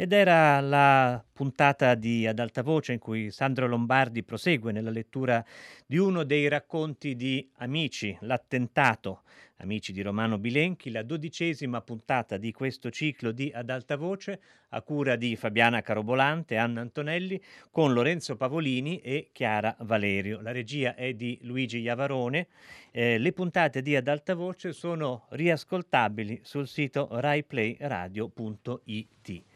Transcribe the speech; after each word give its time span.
Ed 0.00 0.12
era 0.12 0.60
la 0.60 1.20
puntata 1.32 1.96
di 1.96 2.24
Ad 2.24 2.38
alta 2.38 2.62
voce 2.62 2.92
in 2.92 3.00
cui 3.00 3.32
Sandro 3.32 3.66
Lombardi 3.66 4.22
prosegue 4.22 4.70
nella 4.70 4.90
lettura 4.90 5.44
di 5.84 5.96
uno 5.96 6.22
dei 6.22 6.46
racconti 6.46 7.16
di 7.16 7.50
Amici, 7.56 8.16
l'attentato. 8.20 9.22
Amici 9.56 9.90
di 9.90 10.00
Romano 10.00 10.38
Bilenchi, 10.38 10.92
la 10.92 11.02
dodicesima 11.02 11.80
puntata 11.80 12.36
di 12.36 12.52
questo 12.52 12.90
ciclo 12.90 13.32
di 13.32 13.50
Ad 13.52 13.70
alta 13.70 13.96
voce 13.96 14.40
a 14.68 14.80
cura 14.82 15.16
di 15.16 15.34
Fabiana 15.34 15.82
Carobolante, 15.82 16.56
Anna 16.56 16.80
Antonelli, 16.80 17.42
con 17.72 17.92
Lorenzo 17.92 18.36
Pavolini 18.36 19.00
e 19.00 19.30
Chiara 19.32 19.74
Valerio. 19.80 20.40
La 20.40 20.52
regia 20.52 20.94
è 20.94 21.14
di 21.14 21.40
Luigi 21.42 21.80
Iavarone. 21.80 22.46
Eh, 22.92 23.18
le 23.18 23.32
puntate 23.32 23.82
di 23.82 23.96
Ad 23.96 24.06
alta 24.06 24.36
voce 24.36 24.72
sono 24.72 25.26
riascoltabili 25.30 26.38
sul 26.44 26.68
sito 26.68 27.08
raiplayradio.it. 27.10 29.47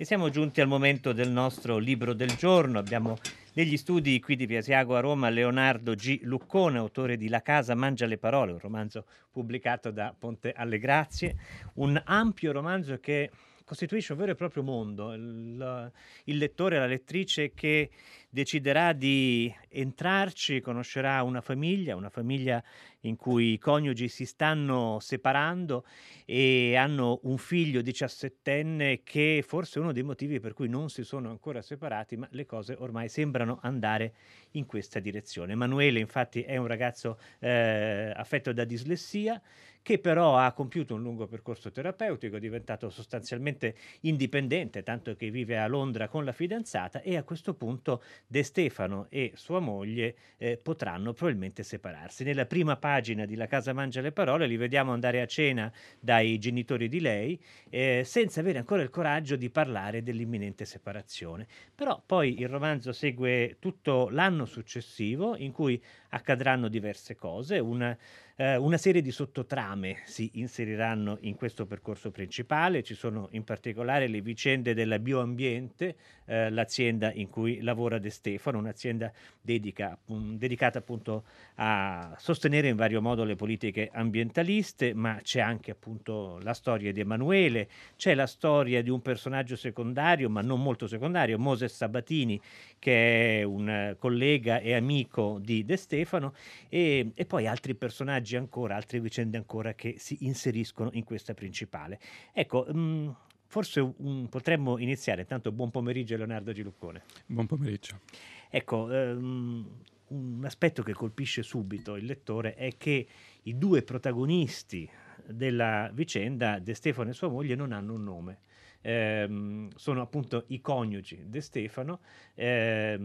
E 0.00 0.06
siamo 0.06 0.30
giunti 0.30 0.62
al 0.62 0.66
momento 0.66 1.12
del 1.12 1.28
nostro 1.28 1.76
libro 1.76 2.14
del 2.14 2.34
giorno. 2.34 2.78
Abbiamo 2.78 3.18
negli 3.52 3.76
studi 3.76 4.18
qui 4.18 4.34
di 4.34 4.46
Piasiago 4.46 4.96
a 4.96 5.00
Roma 5.00 5.28
Leonardo 5.28 5.92
G. 5.92 6.20
Luccone, 6.22 6.78
autore 6.78 7.18
di 7.18 7.28
La 7.28 7.42
casa 7.42 7.74
mangia 7.74 8.06
le 8.06 8.16
parole, 8.16 8.52
un 8.52 8.60
romanzo 8.60 9.04
pubblicato 9.30 9.90
da 9.90 10.14
Ponte 10.18 10.54
alle 10.56 10.78
Grazie, 10.78 11.36
un 11.74 12.00
ampio 12.02 12.50
romanzo 12.50 12.98
che 12.98 13.30
costituisce 13.62 14.12
un 14.12 14.18
vero 14.20 14.32
e 14.32 14.36
proprio 14.36 14.62
mondo. 14.62 15.12
Il, 15.12 15.92
il 16.24 16.36
lettore, 16.38 16.78
la 16.78 16.86
lettrice 16.86 17.52
che 17.52 17.90
deciderà 18.30 18.92
di 18.92 19.52
entrarci, 19.68 20.60
conoscerà 20.60 21.22
una 21.24 21.40
famiglia, 21.40 21.96
una 21.96 22.10
famiglia 22.10 22.62
in 23.00 23.16
cui 23.16 23.52
i 23.52 23.58
coniugi 23.58 24.08
si 24.08 24.24
stanno 24.24 24.98
separando 25.00 25.84
e 26.24 26.76
hanno 26.76 27.18
un 27.24 27.38
figlio 27.38 27.82
diciassettenne 27.82 29.02
che 29.02 29.44
forse 29.46 29.78
è 29.78 29.82
uno 29.82 29.92
dei 29.92 30.04
motivi 30.04 30.38
per 30.38 30.54
cui 30.54 30.68
non 30.68 30.90
si 30.90 31.02
sono 31.02 31.28
ancora 31.30 31.60
separati, 31.60 32.16
ma 32.16 32.28
le 32.30 32.46
cose 32.46 32.76
ormai 32.78 33.08
sembrano 33.08 33.58
andare 33.62 34.14
in 34.52 34.66
questa 34.66 35.00
direzione. 35.00 35.52
Emanuele 35.52 35.98
infatti 35.98 36.42
è 36.42 36.56
un 36.56 36.68
ragazzo 36.68 37.18
eh, 37.40 38.12
affetto 38.14 38.52
da 38.52 38.64
dislessia 38.64 39.40
che 39.82 39.98
però 39.98 40.36
ha 40.36 40.52
compiuto 40.52 40.94
un 40.94 41.02
lungo 41.02 41.26
percorso 41.26 41.70
terapeutico, 41.70 42.36
è 42.36 42.40
diventato 42.40 42.90
sostanzialmente 42.90 43.74
indipendente, 44.00 44.82
tanto 44.82 45.16
che 45.16 45.30
vive 45.30 45.58
a 45.58 45.66
Londra 45.66 46.08
con 46.08 46.24
la 46.24 46.32
fidanzata 46.32 47.00
e 47.00 47.16
a 47.16 47.22
questo 47.22 47.54
punto 47.54 48.02
De 48.26 48.42
Stefano 48.42 49.06
e 49.08 49.32
sua 49.34 49.60
moglie 49.60 50.14
eh, 50.36 50.56
potranno 50.56 51.12
probabilmente 51.12 51.62
separarsi. 51.62 52.24
Nella 52.24 52.46
prima 52.46 52.76
pagina 52.76 53.24
di 53.24 53.34
La 53.34 53.46
casa 53.46 53.72
mangia 53.72 54.00
le 54.00 54.12
parole 54.12 54.46
li 54.46 54.56
vediamo 54.56 54.92
andare 54.92 55.20
a 55.20 55.26
cena 55.26 55.72
dai 55.98 56.38
genitori 56.38 56.88
di 56.88 57.00
lei 57.00 57.40
eh, 57.68 58.02
senza 58.04 58.40
avere 58.40 58.58
ancora 58.58 58.82
il 58.82 58.90
coraggio 58.90 59.36
di 59.36 59.50
parlare 59.50 60.02
dell'imminente 60.02 60.64
separazione. 60.64 61.46
Però 61.74 62.02
poi 62.04 62.40
il 62.40 62.48
romanzo 62.48 62.92
segue 62.92 63.56
tutto 63.58 64.08
l'anno 64.10 64.44
successivo 64.44 65.36
in 65.36 65.52
cui 65.52 65.82
accadranno 66.10 66.68
diverse 66.68 67.14
cose, 67.16 67.58
una 67.58 67.96
eh, 68.40 68.56
una 68.56 68.78
serie 68.78 69.02
di 69.02 69.10
sottotrame 69.10 69.98
si 70.06 70.30
inseriranno 70.34 71.18
in 71.20 71.34
questo 71.34 71.66
percorso 71.66 72.10
principale, 72.10 72.82
ci 72.82 72.94
sono 72.94 73.28
in 73.32 73.44
particolare 73.44 74.08
le 74.08 74.22
vicende 74.22 74.72
della 74.72 74.98
bioambiente, 74.98 75.94
eh, 76.24 76.48
l'azienda 76.48 77.12
in 77.12 77.28
cui 77.28 77.60
lavora 77.60 77.98
De 77.98 78.08
Stefano, 78.08 78.56
un'azienda 78.56 79.12
dedica, 79.42 79.98
um, 80.06 80.38
dedicata 80.38 80.78
appunto 80.78 81.24
a 81.56 82.14
sostenere 82.16 82.68
in 82.68 82.76
vario 82.76 83.02
modo 83.02 83.24
le 83.24 83.36
politiche 83.36 83.90
ambientaliste, 83.92 84.94
ma 84.94 85.18
c'è 85.22 85.40
anche 85.40 85.72
appunto 85.72 86.38
la 86.42 86.54
storia 86.54 86.94
di 86.94 87.00
Emanuele, 87.00 87.68
c'è 87.96 88.14
la 88.14 88.26
storia 88.26 88.82
di 88.82 88.88
un 88.88 89.02
personaggio 89.02 89.54
secondario, 89.54 90.30
ma 90.30 90.40
non 90.40 90.62
molto 90.62 90.86
secondario, 90.86 91.38
Moses 91.38 91.74
Sabatini, 91.74 92.40
che 92.78 93.40
è 93.40 93.42
un 93.42 93.96
collega 93.98 94.60
e 94.60 94.72
amico 94.72 95.38
di 95.42 95.62
De 95.66 95.76
Stefano, 95.76 96.32
e, 96.70 97.10
e 97.14 97.26
poi 97.26 97.46
altri 97.46 97.74
personaggi 97.74 98.28
personaggi 98.30 98.36
ancora, 98.36 98.76
altre 98.76 99.00
vicende 99.00 99.36
ancora 99.36 99.74
che 99.74 99.96
si 99.98 100.18
inseriscono 100.20 100.90
in 100.92 101.04
questa 101.04 101.34
principale. 101.34 101.98
Ecco, 102.32 102.66
mh, 102.68 102.78
mm, 102.78 103.10
forse 103.46 103.80
um, 103.80 104.26
potremmo 104.28 104.78
iniziare. 104.78 105.22
Intanto 105.22 105.50
buon 105.52 105.70
pomeriggio 105.70 106.16
Leonardo 106.16 106.52
Giluccone. 106.52 107.02
Buon 107.26 107.46
pomeriggio. 107.46 108.00
Ecco, 108.48 108.84
um, 108.84 109.66
un 110.08 110.44
aspetto 110.44 110.82
che 110.82 110.92
colpisce 110.92 111.42
subito 111.42 111.96
il 111.96 112.04
lettore 112.04 112.54
è 112.54 112.76
che 112.76 113.06
i 113.42 113.58
due 113.58 113.82
protagonisti 113.82 114.88
della 115.26 115.90
vicenda, 115.92 116.58
De 116.58 116.74
Stefano 116.74 117.10
e 117.10 117.12
sua 117.12 117.28
moglie, 117.28 117.54
non 117.54 117.72
hanno 117.72 117.94
un 117.94 118.04
nome. 118.04 118.38
Eh, 118.82 119.68
sono 119.76 120.00
appunto 120.00 120.44
i 120.48 120.60
coniugi 120.60 121.24
De 121.26 121.40
Stefano. 121.40 122.00
Eh, 122.34 122.98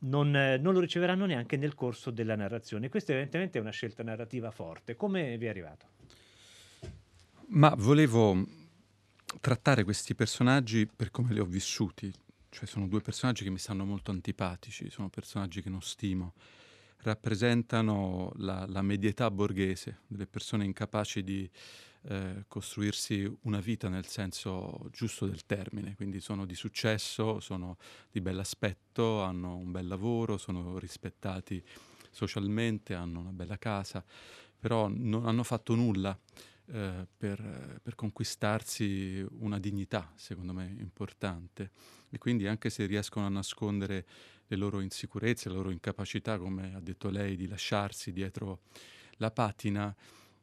non, 0.00 0.30
non, 0.30 0.72
lo 0.72 0.80
riceveranno 0.80 1.26
neanche 1.26 1.56
nel 1.56 1.74
corso 1.74 2.10
della 2.10 2.36
narrazione. 2.36 2.88
Questa 2.88 3.12
evidentemente 3.12 3.58
è 3.58 3.60
una 3.60 3.70
scelta 3.70 4.02
narrativa 4.02 4.50
forte. 4.50 4.96
Come 4.96 5.36
vi 5.36 5.46
è 5.46 5.48
arrivato? 5.48 5.86
Ma 7.48 7.74
volevo 7.76 8.46
trattare 9.40 9.84
questi 9.84 10.14
personaggi 10.14 10.86
per 10.86 11.10
come 11.10 11.32
li 11.32 11.40
ho 11.40 11.44
vissuti. 11.44 12.12
Cioè 12.48 12.66
sono 12.66 12.88
due 12.88 13.00
personaggi 13.00 13.44
che 13.44 13.50
mi 13.50 13.58
stanno 13.58 13.84
molto 13.84 14.10
antipatici, 14.10 14.90
sono 14.90 15.08
personaggi 15.08 15.62
che 15.62 15.70
non 15.70 15.82
stimo. 15.82 16.34
Rappresentano 17.02 18.32
la, 18.36 18.66
la 18.66 18.82
medietà 18.82 19.30
borghese, 19.30 20.00
delle 20.06 20.26
persone 20.26 20.64
incapaci 20.64 21.22
di 21.22 21.48
eh, 22.02 22.44
costruirsi 22.48 23.30
una 23.42 23.60
vita 23.60 23.88
nel 23.88 24.06
senso 24.06 24.88
giusto 24.90 25.26
del 25.26 25.44
termine, 25.44 25.94
quindi 25.96 26.20
sono 26.20 26.46
di 26.46 26.54
successo, 26.54 27.40
sono 27.40 27.76
di 28.10 28.20
bell'aspetto, 28.20 29.22
hanno 29.22 29.56
un 29.56 29.70
bel 29.70 29.86
lavoro, 29.86 30.38
sono 30.38 30.78
rispettati 30.78 31.62
socialmente, 32.10 32.94
hanno 32.94 33.20
una 33.20 33.32
bella 33.32 33.58
casa, 33.58 34.04
però 34.58 34.88
non 34.88 35.26
hanno 35.26 35.42
fatto 35.42 35.74
nulla 35.74 36.18
eh, 36.72 37.06
per, 37.16 37.80
per, 37.82 37.94
conquistarsi 37.94 39.26
una 39.38 39.58
dignità, 39.58 40.12
secondo 40.16 40.52
me, 40.52 40.74
importante. 40.78 41.70
E 42.10 42.18
quindi 42.18 42.46
anche 42.46 42.70
se 42.70 42.86
riescono 42.86 43.26
a 43.26 43.30
nascondere 43.30 44.06
le 44.46 44.56
loro 44.56 44.80
insicurezze, 44.80 45.48
la 45.48 45.56
loro 45.56 45.70
incapacità, 45.70 46.38
come 46.38 46.74
ha 46.74 46.80
detto 46.80 47.08
lei, 47.08 47.36
di 47.36 47.46
lasciarsi 47.46 48.12
dietro 48.12 48.60
la 49.16 49.30
patina, 49.30 49.94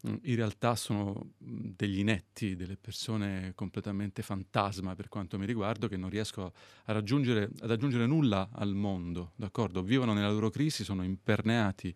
in 0.04 0.36
realtà 0.36 0.76
sono 0.76 1.32
mm, 1.44 1.70
degli 1.76 2.00
inetti, 2.00 2.56
delle 2.56 2.78
persone 2.78 3.54
completamente 3.56 4.22
fantasma 4.22 4.96
per 4.96 5.10
quanto 5.10 5.38
mi 5.38 5.46
riguardo, 5.46 5.88
che 5.88 5.98
non 5.98 6.10
riesco 6.10 6.54
ad 6.86 6.96
aggiungere 6.96 8.06
nulla 8.06 8.50
al 8.52 8.74
mondo, 8.74 9.32
d'accordo? 9.36 9.82
Vivono 9.82 10.14
nella 10.14 10.30
loro 10.30 10.50
crisi, 10.50 10.84
sono 10.84 11.04
imperneati 11.04 11.94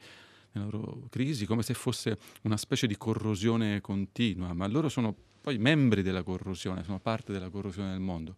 nella 0.53 0.67
loro 0.69 1.07
crisi 1.09 1.45
come 1.45 1.63
se 1.63 1.73
fosse 1.73 2.17
una 2.43 2.57
specie 2.57 2.87
di 2.87 2.97
corrosione 2.97 3.79
continua, 3.81 4.53
ma 4.53 4.67
loro 4.67 4.89
sono 4.89 5.15
poi 5.41 5.57
membri 5.57 6.01
della 6.01 6.23
corrosione, 6.23 6.83
sono 6.83 6.99
parte 6.99 7.31
della 7.31 7.49
corrosione 7.49 7.91
del 7.91 7.99
mondo. 7.99 8.35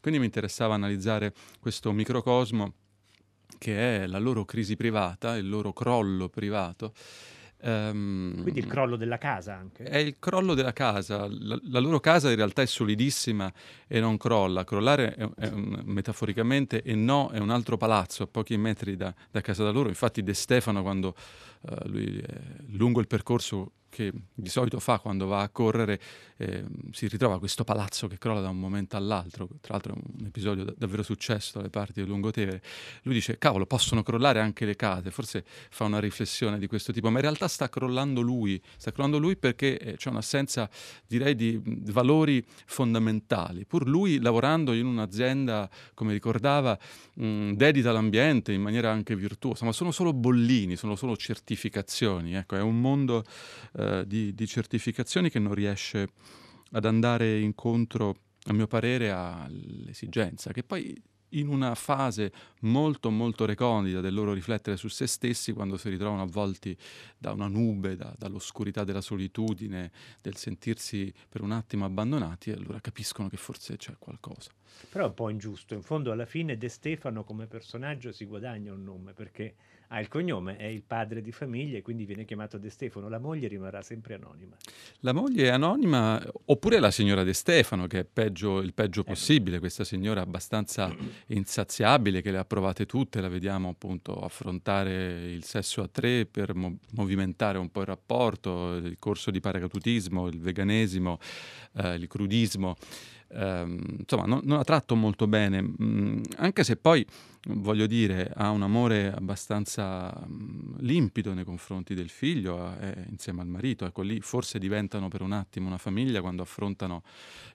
Quindi 0.00 0.18
mi 0.18 0.26
interessava 0.26 0.74
analizzare 0.74 1.32
questo 1.60 1.92
microcosmo 1.92 2.74
che 3.56 4.02
è 4.02 4.06
la 4.06 4.18
loro 4.18 4.44
crisi 4.44 4.76
privata, 4.76 5.36
il 5.36 5.48
loro 5.48 5.72
crollo 5.72 6.28
privato 6.28 6.92
Um, 7.66 8.42
Quindi 8.42 8.60
il 8.60 8.66
crollo 8.66 8.96
della 8.96 9.16
casa 9.16 9.56
anche? 9.56 9.84
È 9.84 9.96
il 9.96 10.16
crollo 10.18 10.52
della 10.52 10.74
casa. 10.74 11.26
La, 11.30 11.58
la, 11.62 11.78
loro 11.78 11.98
casa 11.98 12.28
in 12.28 12.36
realtà 12.36 12.60
è 12.60 12.66
solidissima 12.66 13.50
e 13.86 14.00
non 14.00 14.18
crolla. 14.18 14.64
Crollare 14.64 15.14
è, 15.14 15.26
è 15.36 15.46
un, 15.48 15.80
metaforicamente 15.84 16.82
e 16.82 16.94
no 16.94 17.30
è 17.30 17.38
un 17.38 17.48
altro 17.48 17.78
palazzo 17.78 18.24
a 18.24 18.26
pochi 18.26 18.58
metri 18.58 18.96
da, 18.96 19.14
da 19.30 19.40
casa 19.40 19.64
da 19.64 19.70
loro. 19.70 19.88
Infatti 19.88 20.22
De 20.22 20.34
Stefano 20.34 20.82
quando 20.82 21.14
uh, 21.62 21.88
lui 21.88 22.18
è 22.18 22.36
lungo 22.72 23.00
il 23.00 23.06
percorso 23.06 23.72
che 23.94 24.12
di 24.34 24.48
solito 24.48 24.80
fa 24.80 24.98
quando 24.98 25.26
va 25.26 25.42
a 25.42 25.48
correre, 25.50 26.00
eh, 26.36 26.64
si 26.90 27.06
ritrova 27.06 27.38
questo 27.38 27.62
palazzo 27.62 28.08
che 28.08 28.18
crolla 28.18 28.40
da 28.40 28.48
un 28.48 28.58
momento 28.58 28.96
all'altro, 28.96 29.48
tra 29.60 29.74
l'altro 29.74 29.94
è 29.94 29.96
un 29.96 30.26
episodio 30.26 30.64
da- 30.64 30.74
davvero 30.76 31.04
successo 31.04 31.58
dalle 31.58 31.70
parti 31.70 32.00
del 32.00 32.08
Lungotevere. 32.08 32.60
Lui 33.02 33.14
dice, 33.14 33.38
cavolo, 33.38 33.66
possono 33.66 34.02
crollare 34.02 34.40
anche 34.40 34.64
le 34.64 34.74
case, 34.74 35.12
forse 35.12 35.44
fa 35.46 35.84
una 35.84 36.00
riflessione 36.00 36.58
di 36.58 36.66
questo 36.66 36.92
tipo, 36.92 37.08
ma 37.08 37.18
in 37.18 37.22
realtà 37.22 37.46
sta 37.46 37.68
crollando 37.68 38.20
lui, 38.20 38.60
sta 38.76 38.90
crollando 38.90 39.18
lui 39.18 39.36
perché 39.36 39.78
eh, 39.78 39.96
c'è 39.96 40.10
un'assenza, 40.10 40.68
direi, 41.06 41.36
di 41.36 41.60
valori 41.92 42.44
fondamentali. 42.66 43.64
Pur 43.64 43.86
lui 43.86 44.18
lavorando 44.18 44.72
in 44.72 44.86
un'azienda, 44.86 45.70
come 45.94 46.12
ricordava, 46.12 46.76
mh, 47.14 47.52
dedita 47.52 47.90
all'ambiente 47.90 48.52
in 48.52 48.60
maniera 48.60 48.90
anche 48.90 49.14
virtuosa, 49.14 49.64
ma 49.64 49.70
sono 49.70 49.92
solo 49.92 50.12
bollini, 50.12 50.74
sono 50.74 50.96
solo 50.96 51.16
certificazioni, 51.16 52.34
ecco, 52.34 52.56
è 52.56 52.60
un 52.60 52.80
mondo... 52.80 53.22
Eh, 53.78 53.82
eh, 53.84 54.06
di, 54.06 54.34
di, 54.34 54.46
certificazioni 54.46 55.30
che 55.30 55.38
non 55.38 55.54
riesce 55.54 56.08
ad 56.72 56.84
andare 56.84 57.38
incontro, 57.40 58.16
a 58.46 58.52
mio 58.52 58.66
parere, 58.66 59.10
all'esigenza, 59.10 60.52
che 60.52 60.62
poi 60.62 61.00
in 61.34 61.48
una 61.48 61.74
fase 61.74 62.32
molto 62.60 63.10
molto 63.10 63.44
recondita 63.44 64.00
del 64.00 64.14
loro 64.14 64.32
riflettere 64.32 64.76
su 64.76 64.88
se 64.88 65.06
stessi 65.06 65.52
quando 65.52 65.76
si 65.76 65.88
ritrovano 65.88 66.22
avvolti 66.22 66.76
da 67.18 67.32
una 67.32 67.48
nube, 67.48 67.96
da, 67.96 68.14
dall'oscurità 68.16 68.84
della 68.84 69.00
solitudine, 69.00 69.90
del 70.20 70.36
sentirsi 70.36 71.12
per 71.28 71.42
un 71.42 71.52
attimo 71.52 71.84
abbandonati 71.84 72.50
allora 72.50 72.80
capiscono 72.80 73.28
che 73.28 73.36
forse 73.36 73.76
c'è 73.76 73.94
qualcosa. 73.98 74.50
Però 74.90 75.04
è 75.04 75.08
un 75.08 75.14
po' 75.14 75.28
ingiusto, 75.28 75.74
in 75.74 75.82
fondo 75.82 76.12
alla 76.12 76.26
fine 76.26 76.56
De 76.56 76.68
Stefano 76.68 77.24
come 77.24 77.46
personaggio 77.46 78.12
si 78.12 78.24
guadagna 78.24 78.72
un 78.72 78.84
nome 78.84 79.12
perché 79.12 79.54
ha 79.88 80.00
il 80.00 80.08
cognome, 80.08 80.56
è 80.56 80.64
il 80.64 80.82
padre 80.82 81.20
di 81.20 81.32
famiglia 81.32 81.78
e 81.78 81.82
quindi 81.82 82.04
viene 82.04 82.24
chiamato 82.24 82.58
De 82.58 82.70
Stefano, 82.70 83.08
la 83.08 83.18
moglie 83.18 83.48
rimarrà 83.48 83.82
sempre 83.82 84.14
anonima. 84.14 84.56
La 85.00 85.12
moglie 85.12 85.44
è 85.44 85.48
anonima, 85.50 86.22
oppure 86.46 86.78
la 86.80 86.90
signora 86.90 87.22
De 87.22 87.32
Stefano, 87.32 87.86
che 87.86 88.00
è 88.00 88.04
peggio, 88.04 88.60
il 88.60 88.74
peggio 88.74 89.02
eh. 89.02 89.04
possibile, 89.04 89.58
questa 89.58 89.84
signora 89.84 90.22
abbastanza 90.22 90.92
insaziabile, 91.28 92.22
che 92.22 92.30
le 92.30 92.38
ha 92.38 92.44
provate 92.44 92.86
tutte, 92.86 93.20
la 93.20 93.28
vediamo 93.28 93.68
appunto 93.68 94.20
affrontare 94.20 95.30
il 95.30 95.44
sesso 95.44 95.82
a 95.82 95.88
tre 95.88 96.26
per 96.26 96.54
mo- 96.54 96.78
movimentare 96.92 97.58
un 97.58 97.70
po' 97.70 97.80
il 97.80 97.86
rapporto, 97.86 98.76
il 98.76 98.96
corso 98.98 99.30
di 99.30 99.40
paracadutismo, 99.40 100.28
il 100.28 100.40
veganesimo, 100.40 101.18
eh, 101.76 101.94
il 101.94 102.06
crudismo 102.08 102.76
ehm, 103.34 103.96
insomma 103.98 104.24
non, 104.24 104.40
non, 104.44 104.58
la 104.58 104.64
tratto 104.64 104.94
molto 104.94 105.26
bene, 105.26 105.60
mh, 105.62 105.74
mm, 105.82 106.22
anche 106.36 106.64
se 106.64 106.76
poi 106.76 107.04
voglio 107.48 107.86
dire 107.86 108.32
ha 108.34 108.50
un 108.50 108.62
amore 108.62 109.12
abbastanza 109.12 110.10
mh, 110.10 110.32
mm, 110.32 110.74
limpido 110.80 111.34
nei 111.34 111.44
confronti 111.44 111.94
del 111.94 112.08
figlio 112.08 112.76
eh, 112.78 113.04
insieme 113.10 113.42
al 113.42 113.48
marito, 113.48 113.84
ecco 113.84 114.02
lì 114.02 114.20
forse 114.20 114.58
diventano 114.58 115.08
per 115.08 115.20
un 115.20 115.32
attimo 115.32 115.66
una 115.66 115.78
famiglia 115.78 116.20
quando 116.20 116.42
affrontano 116.42 117.02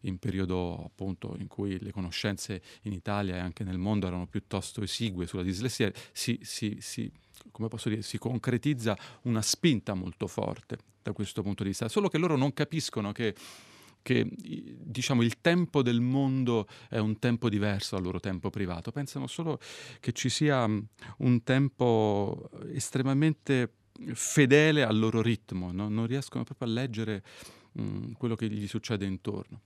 in 0.01 0.17
periodo 0.17 0.83
appunto 0.85 1.35
in 1.39 1.47
cui 1.47 1.79
le 1.79 1.91
conoscenze 1.91 2.61
in 2.83 2.93
Italia 2.93 3.35
e 3.35 3.39
anche 3.39 3.63
nel 3.63 3.77
mondo 3.77 4.07
erano 4.07 4.27
piuttosto 4.27 4.81
esigue 4.83 5.25
sulla 5.27 5.43
dislessia, 5.43 5.91
si, 6.11 6.39
si, 6.41 6.77
si 6.79 7.11
come 7.51 7.67
posso 7.67 7.89
dire, 7.89 8.01
si 8.01 8.17
concretizza 8.17 8.97
una 9.23 9.41
spinta 9.41 9.93
molto 9.93 10.27
forte 10.27 10.77
da 11.01 11.13
questo 11.13 11.41
punto 11.41 11.63
di 11.63 11.69
vista, 11.69 11.87
solo 11.87 12.09
che 12.09 12.17
loro 12.17 12.35
non 12.35 12.53
capiscono 12.53 13.11
che 13.11 13.33
che 14.09 14.27
diciamo, 14.35 15.21
il 15.21 15.39
tempo 15.39 15.83
del 15.83 16.01
mondo 16.01 16.67
è 16.89 16.97
un 16.97 17.19
tempo 17.19 17.47
diverso 17.47 17.93
dal 17.93 18.03
loro 18.03 18.19
tempo 18.19 18.49
privato, 18.49 18.91
pensano 18.91 19.27
solo 19.27 19.59
che 19.99 20.13
ci 20.13 20.29
sia 20.29 20.63
un 20.63 21.43
tempo 21.43 22.49
estremamente 22.73 23.73
fedele 24.13 24.81
al 24.81 24.97
loro 24.97 25.21
ritmo, 25.21 25.71
no? 25.71 25.89
non 25.89 26.07
riescono 26.07 26.43
proprio 26.43 26.69
a 26.69 26.71
leggere 26.71 27.23
mh, 27.73 28.13
quello 28.13 28.35
che 28.35 28.49
gli 28.49 28.67
succede 28.67 29.05
intorno. 29.05 29.61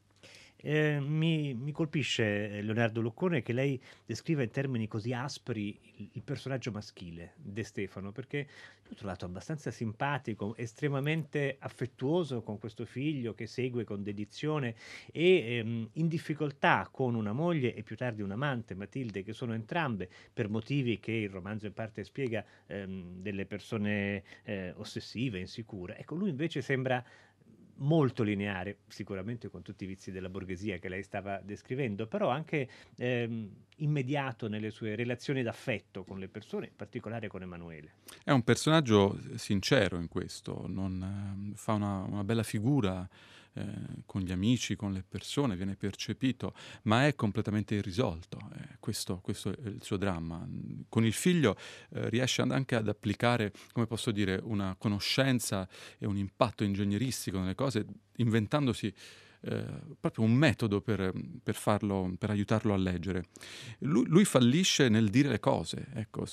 Eh, 0.65 0.97
mi, 1.01 1.53
mi, 1.53 1.73
colpisce 1.73 2.61
Leonardo 2.61 3.01
Luccone 3.01 3.41
che 3.41 3.51
lei 3.51 3.77
descriva 4.05 4.43
in 4.43 4.49
termini 4.49 4.87
così 4.87 5.11
aspri 5.11 5.77
il, 5.97 6.09
il, 6.13 6.23
personaggio 6.23 6.71
maschile, 6.71 7.33
De 7.35 7.63
Stefano, 7.65 8.13
perché 8.13 8.47
l'ho 8.87 8.95
trovato 8.95 9.25
abbastanza 9.25 9.71
simpatico, 9.71 10.55
estremamente 10.55 11.57
affettuoso 11.59 12.43
con 12.43 12.59
questo 12.59 12.85
figlio 12.85 13.33
che 13.33 13.45
segue 13.45 13.83
con 13.83 14.03
dedizione 14.03 14.75
e 15.11 15.57
ehm, 15.57 15.89
in 15.95 16.07
difficoltà 16.07 16.87
con 16.89 17.15
una 17.15 17.33
moglie 17.33 17.75
e 17.75 17.83
più 17.83 17.97
tardi 17.97 18.21
un 18.21 18.31
amante, 18.31 18.73
Matilde, 18.73 19.21
che 19.21 19.33
sono 19.33 19.53
entrambe 19.53 20.09
per 20.31 20.47
motivi 20.47 20.97
che 20.97 21.11
il 21.11 21.29
romanzo 21.29 21.65
in 21.65 21.73
parte 21.73 22.05
spiega 22.05 22.41
ehm, 22.67 23.21
delle 23.21 23.45
persone 23.45 24.23
eh, 24.43 24.71
ossessive, 24.77 25.39
insicure. 25.39 25.97
Ecco, 25.97 26.15
lui 26.15 26.29
invece 26.29 26.61
sembra 26.61 27.03
molto 27.77 28.23
lineare, 28.23 28.79
sicuramente 28.87 29.49
con 29.49 29.61
tutti 29.61 29.83
i 29.83 29.87
vizi 29.87 30.11
della 30.11 30.29
borghesia 30.29 30.77
che 30.77 30.89
lei 30.89 31.03
stava 31.03 31.39
descrivendo, 31.43 32.07
però 32.07 32.29
anche 32.29 32.67
ehm, 32.97 33.49
immediato 33.77 34.47
nelle 34.47 34.69
sue 34.69 34.95
relazioni 34.95 35.43
d'affetto 35.43 36.03
con 36.03 36.19
le 36.19 36.27
persone, 36.27 36.67
in 36.67 36.75
particolare 36.75 37.27
con 37.27 37.41
Emanuele. 37.41 37.93
È 38.23 38.31
un 38.31 38.43
personaggio 38.43 39.19
sincero 39.35 39.97
in 39.97 40.07
questo, 40.07 40.65
non, 40.67 41.51
eh, 41.51 41.57
fa 41.57 41.73
una, 41.73 42.03
una 42.03 42.23
bella 42.23 42.43
figura 42.43 43.07
eh, 43.53 43.63
con 44.05 44.21
gli 44.21 44.31
amici, 44.31 44.75
con 44.75 44.93
le 44.93 45.03
persone, 45.07 45.55
viene 45.55 45.75
percepito, 45.75 46.53
ma 46.83 47.05
è 47.07 47.15
completamente 47.15 47.75
irrisolto. 47.75 48.39
Eh, 48.55 48.77
questo, 48.79 49.19
questo, 49.21 49.51
è 49.51 49.67
il 49.67 49.83
suo 49.83 49.97
dramma. 49.97 50.47
Con 50.89 51.05
il 51.05 51.13
figlio 51.13 51.55
eh, 51.91 52.09
riesce 52.09 52.41
anche 52.41 52.75
ad 52.75 52.87
applicare, 52.87 53.51
come 53.71 53.85
posso 53.85 54.11
dire, 54.11 54.39
una 54.43 54.75
conoscenza 54.77 55.67
e 55.97 56.05
un 56.05 56.17
impatto 56.17 56.63
ingegneristico 56.63 57.39
nelle 57.39 57.55
cose, 57.55 57.85
inventandosi 58.17 58.93
eh, 59.45 59.65
proprio 59.99 60.23
un 60.23 60.33
metodo 60.33 60.79
per, 60.79 61.11
per, 61.43 61.55
farlo, 61.55 62.13
per 62.17 62.29
aiutarlo 62.29 62.73
a 62.73 62.77
leggere. 62.77 63.25
Lui, 63.79 64.05
lui, 64.07 64.25
fallisce 64.25 64.87
nel 64.87 65.09
dire 65.09 65.27
le 65.27 65.39
cose, 65.39 65.87
ecco, 65.93 66.25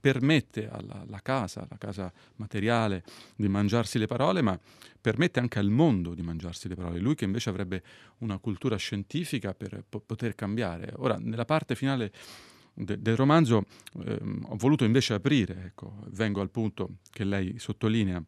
permette 0.00 0.68
alla, 0.68 1.02
alla 1.06 1.20
casa, 1.20 1.60
alla 1.60 1.78
casa 1.78 2.12
materiale, 2.36 3.04
di 3.36 3.48
mangiarsi 3.48 3.98
le 3.98 4.06
parole, 4.06 4.42
ma 4.42 4.58
permette 5.00 5.38
anche 5.38 5.60
al 5.60 5.70
mondo 5.70 6.14
di 6.14 6.22
mangiarsi 6.22 6.66
le 6.68 6.74
parole. 6.74 6.98
Lui 6.98 7.14
che 7.14 7.24
invece 7.24 7.48
avrebbe 7.48 7.82
una 8.18 8.38
cultura 8.38 8.76
scientifica 8.76 9.54
per 9.54 9.84
po- 9.88 10.00
poter 10.00 10.34
cambiare. 10.34 10.92
Ora, 10.96 11.16
nella 11.16 11.44
parte 11.44 11.76
finale 11.76 12.12
de- 12.74 13.00
del 13.00 13.16
romanzo 13.16 13.66
ehm, 14.04 14.46
ho 14.48 14.56
voluto 14.56 14.84
invece 14.84 15.14
aprire, 15.14 15.64
ecco, 15.66 15.98
vengo 16.08 16.40
al 16.40 16.50
punto 16.50 16.96
che 17.10 17.24
lei 17.24 17.58
sottolinea, 17.58 18.20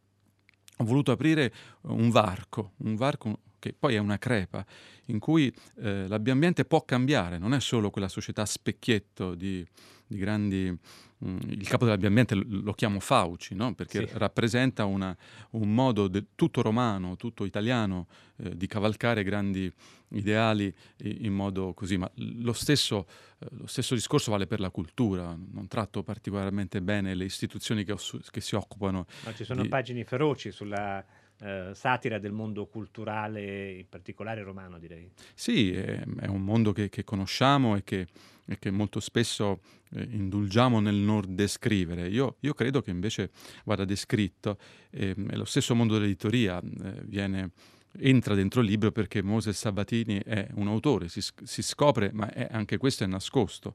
ho 0.77 0.85
voluto 0.85 1.11
aprire 1.11 1.53
un 1.83 2.11
varco, 2.11 2.73
un 2.79 2.95
varco 2.95 3.39
che 3.61 3.73
poi 3.79 3.95
è 3.95 3.99
una 3.99 4.19
crepa, 4.19 4.67
in 5.07 5.21
cui 5.21 5.55
eh, 5.81 6.09
l'ambiente 6.09 6.65
può 6.65 6.85
cambiare, 6.85 7.39
non 7.39 7.55
è 7.55 7.61
solo 7.61 7.91
quella 7.91 8.09
società 8.09 8.45
specchietto 8.45 9.37
di, 9.37 9.65
di 10.07 10.19
grandi... 10.19 10.77
Mh, 11.19 11.31
mm, 11.31 11.39
il 11.49 11.69
capo 11.69 11.85
dell'ambiente 11.85 12.35
lo 12.35 12.73
chiamo 12.73 12.99
Fauci, 12.99 13.55
no? 13.55 13.75
perché 13.75 14.09
sì. 14.09 14.15
rappresenta 14.15 14.87
una, 14.87 15.15
un 15.51 15.73
modo 15.73 16.09
de, 16.09 16.25
tutto 16.35 16.63
romano, 16.63 17.17
tutto 17.17 17.45
italiano 17.45 18.07
eh, 18.39 18.57
di 18.57 18.67
cavalcare 18.67 19.23
grandi 19.23 19.71
ideali 20.13 20.75
in 21.03 21.33
modo 21.33 21.73
così, 21.75 21.97
ma 21.97 22.11
lo 22.15 22.53
stesso, 22.53 23.07
eh, 23.39 23.47
lo 23.51 23.67
stesso, 23.67 23.95
discorso 23.95 24.31
vale 24.31 24.47
per 24.47 24.61
la 24.61 24.71
cultura, 24.71 25.37
non 25.53 25.69
tratto 25.69 26.03
particolarmente 26.03 26.81
bene 26.81 27.15
le 27.15 27.25
istituzioni 27.25 27.85
che, 27.85 27.95
che 28.31 28.41
si 28.41 28.55
occupano. 28.55 29.07
Ma 29.25 29.35
ci 29.35 29.45
sono 29.45 29.63
di... 29.63 29.69
pagine 29.69 30.05
feroci 30.05 30.51
sulla 30.51 31.05
eh, 31.41 31.71
satira 31.75 32.19
del 32.19 32.33
mondo 32.33 32.67
culturale, 32.67 33.73
in 33.73 33.89
particolare 33.89 34.43
romano, 34.43 34.79
direi. 34.79 35.11
Sì, 35.35 35.73
è, 35.73 36.03
è 36.21 36.27
un 36.27 36.43
mondo 36.43 36.73
che, 36.73 36.89
che 36.89 37.05
conosciamo 37.05 37.77
e 37.77 37.85
che, 37.85 38.07
e 38.45 38.59
che, 38.59 38.71
molto 38.71 39.01
spesso 39.01 39.61
eh, 39.93 40.03
indulgiamo 40.03 40.81
nel 40.81 40.97
non 40.97 41.23
descrivere. 41.29 42.09
Io, 42.09 42.37
io, 42.41 42.55
credo 42.55 42.83
che 42.83 42.91
invece 42.91 43.31
vada 43.65 43.85
descritto. 43.85 44.59
Eh, 44.91 45.15
lo 45.17 45.45
stesso 45.45 45.75
mondo 45.75 45.95
dell'editoria 45.95 46.61
eh, 46.61 47.03
viene 47.05 47.53
entra 47.99 48.35
dentro 48.35 48.61
il 48.61 48.69
libro 48.69 48.93
perché 48.93 49.23
Moses 49.23 49.59
Sabatini 49.59 50.21
è 50.25 50.49
un 50.55 50.69
autore, 50.69 51.09
si, 51.09 51.23
si 51.43 51.63
scopre, 51.63 52.11
ma 52.13 52.33
è, 52.33 52.49
anche 52.51 52.77
questo 52.77 53.05
è 53.05 53.07
nascosto. 53.07 53.75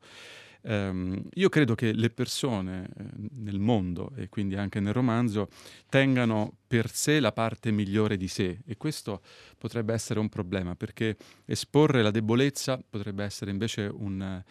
Um, 0.67 1.22
io 1.36 1.48
credo 1.50 1.75
che 1.75 1.93
le 1.93 2.10
persone 2.10 2.88
eh, 2.98 3.03
nel 3.36 3.60
mondo 3.60 4.12
e 4.15 4.29
quindi 4.29 4.55
anche 4.55 4.79
nel 4.79 4.93
romanzo 4.93 5.48
tengano 5.89 6.57
per 6.65 6.89
sé 6.89 7.19
la 7.19 7.31
parte 7.31 7.69
migliore 7.69 8.17
di 8.17 8.27
sé 8.27 8.62
e 8.65 8.75
questo 8.75 9.22
potrebbe 9.60 9.93
essere 9.93 10.19
un 10.19 10.27
problema 10.27 10.74
perché 10.74 11.17
esporre 11.45 12.01
la 12.01 12.10
debolezza 12.10 12.81
potrebbe 12.89 13.24
essere 13.24 13.51
invece 13.51 13.91
un, 13.93 14.43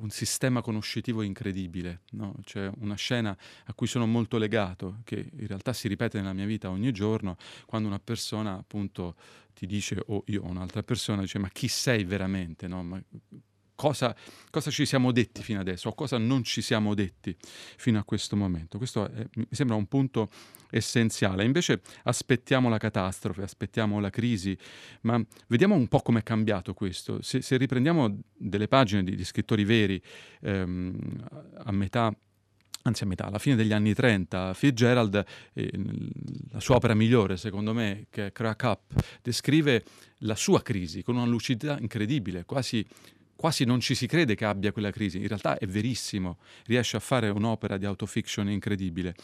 un 0.00 0.10
sistema 0.10 0.62
conoscitivo 0.62 1.22
incredibile, 1.22 2.00
no? 2.12 2.34
c'è 2.44 2.70
una 2.80 2.94
scena 2.94 3.36
a 3.66 3.74
cui 3.74 3.86
sono 3.86 4.06
molto 4.06 4.38
legato, 4.38 5.00
che 5.04 5.30
in 5.32 5.46
realtà 5.46 5.72
si 5.72 5.88
ripete 5.88 6.18
nella 6.18 6.32
mia 6.32 6.46
vita 6.46 6.70
ogni 6.70 6.92
giorno, 6.92 7.36
quando 7.66 7.88
una 7.88 7.98
persona 7.98 8.54
appunto 8.54 9.16
ti 9.54 9.66
dice, 9.66 10.02
o 10.06 10.24
io 10.26 10.42
o 10.42 10.48
un'altra 10.48 10.82
persona 10.82 11.22
dice, 11.22 11.38
ma 11.38 11.48
chi 11.48 11.68
sei 11.68 12.04
veramente? 12.04 12.66
No? 12.66 12.82
Ma 12.82 13.02
cosa, 13.74 14.14
cosa, 14.50 14.70
ci 14.70 14.86
siamo 14.86 15.12
detti 15.12 15.42
fino 15.42 15.60
adesso 15.60 15.88
o 15.88 15.94
cosa 15.94 16.18
non 16.18 16.42
ci 16.44 16.62
siamo 16.62 16.94
detti 16.94 17.36
fino 17.76 17.98
a 17.98 18.04
questo 18.04 18.36
momento. 18.36 18.78
Questo 18.78 19.10
è, 19.10 19.26
mi 19.34 19.46
sembra 19.50 19.76
un 19.76 19.86
punto 19.86 20.30
essenziale. 20.70 21.44
Invece 21.44 21.80
aspettiamo 22.04 22.68
la 22.68 22.78
catastrofe, 22.78 23.42
aspettiamo 23.42 24.00
la 24.00 24.10
crisi, 24.10 24.56
ma 25.02 25.22
vediamo 25.48 25.74
un 25.74 25.88
po' 25.88 26.00
come 26.00 26.20
è 26.20 26.22
cambiato 26.22 26.74
questo. 26.74 27.22
Se, 27.22 27.42
se 27.42 27.56
riprendiamo 27.56 28.20
delle 28.36 28.68
pagine 28.68 29.04
di, 29.04 29.14
di 29.14 29.24
scrittori 29.24 29.64
veri 29.64 30.02
ehm, 30.40 31.28
a 31.64 31.72
metà 31.72 32.14
anzi 32.82 33.04
a 33.04 33.06
metà, 33.06 33.26
alla 33.26 33.38
fine 33.38 33.56
degli 33.56 33.72
anni 33.72 33.94
30, 33.94 34.54
Fitzgerald, 34.54 35.24
eh, 35.52 35.70
la 36.50 36.60
sua 36.60 36.76
opera 36.76 36.94
migliore 36.94 37.36
secondo 37.36 37.72
me, 37.72 38.06
che 38.10 38.26
è 38.26 38.32
Crack 38.32 38.62
Up, 38.64 39.04
descrive 39.22 39.84
la 40.18 40.34
sua 40.34 40.62
crisi 40.62 41.02
con 41.02 41.16
una 41.16 41.26
lucidità 41.26 41.78
incredibile, 41.78 42.44
quasi 42.44 42.84
quasi 43.42 43.64
non 43.64 43.80
ci 43.80 43.96
si 43.96 44.06
crede 44.06 44.36
che 44.36 44.44
abbia 44.44 44.70
quella 44.70 44.92
crisi, 44.92 45.18
in 45.18 45.26
realtà 45.26 45.58
è 45.58 45.66
verissimo, 45.66 46.38
riesce 46.66 46.96
a 46.96 47.00
fare 47.00 47.28
un'opera 47.28 47.76
di 47.76 47.84
autofiction 47.84 48.48
incredibile. 48.48 49.16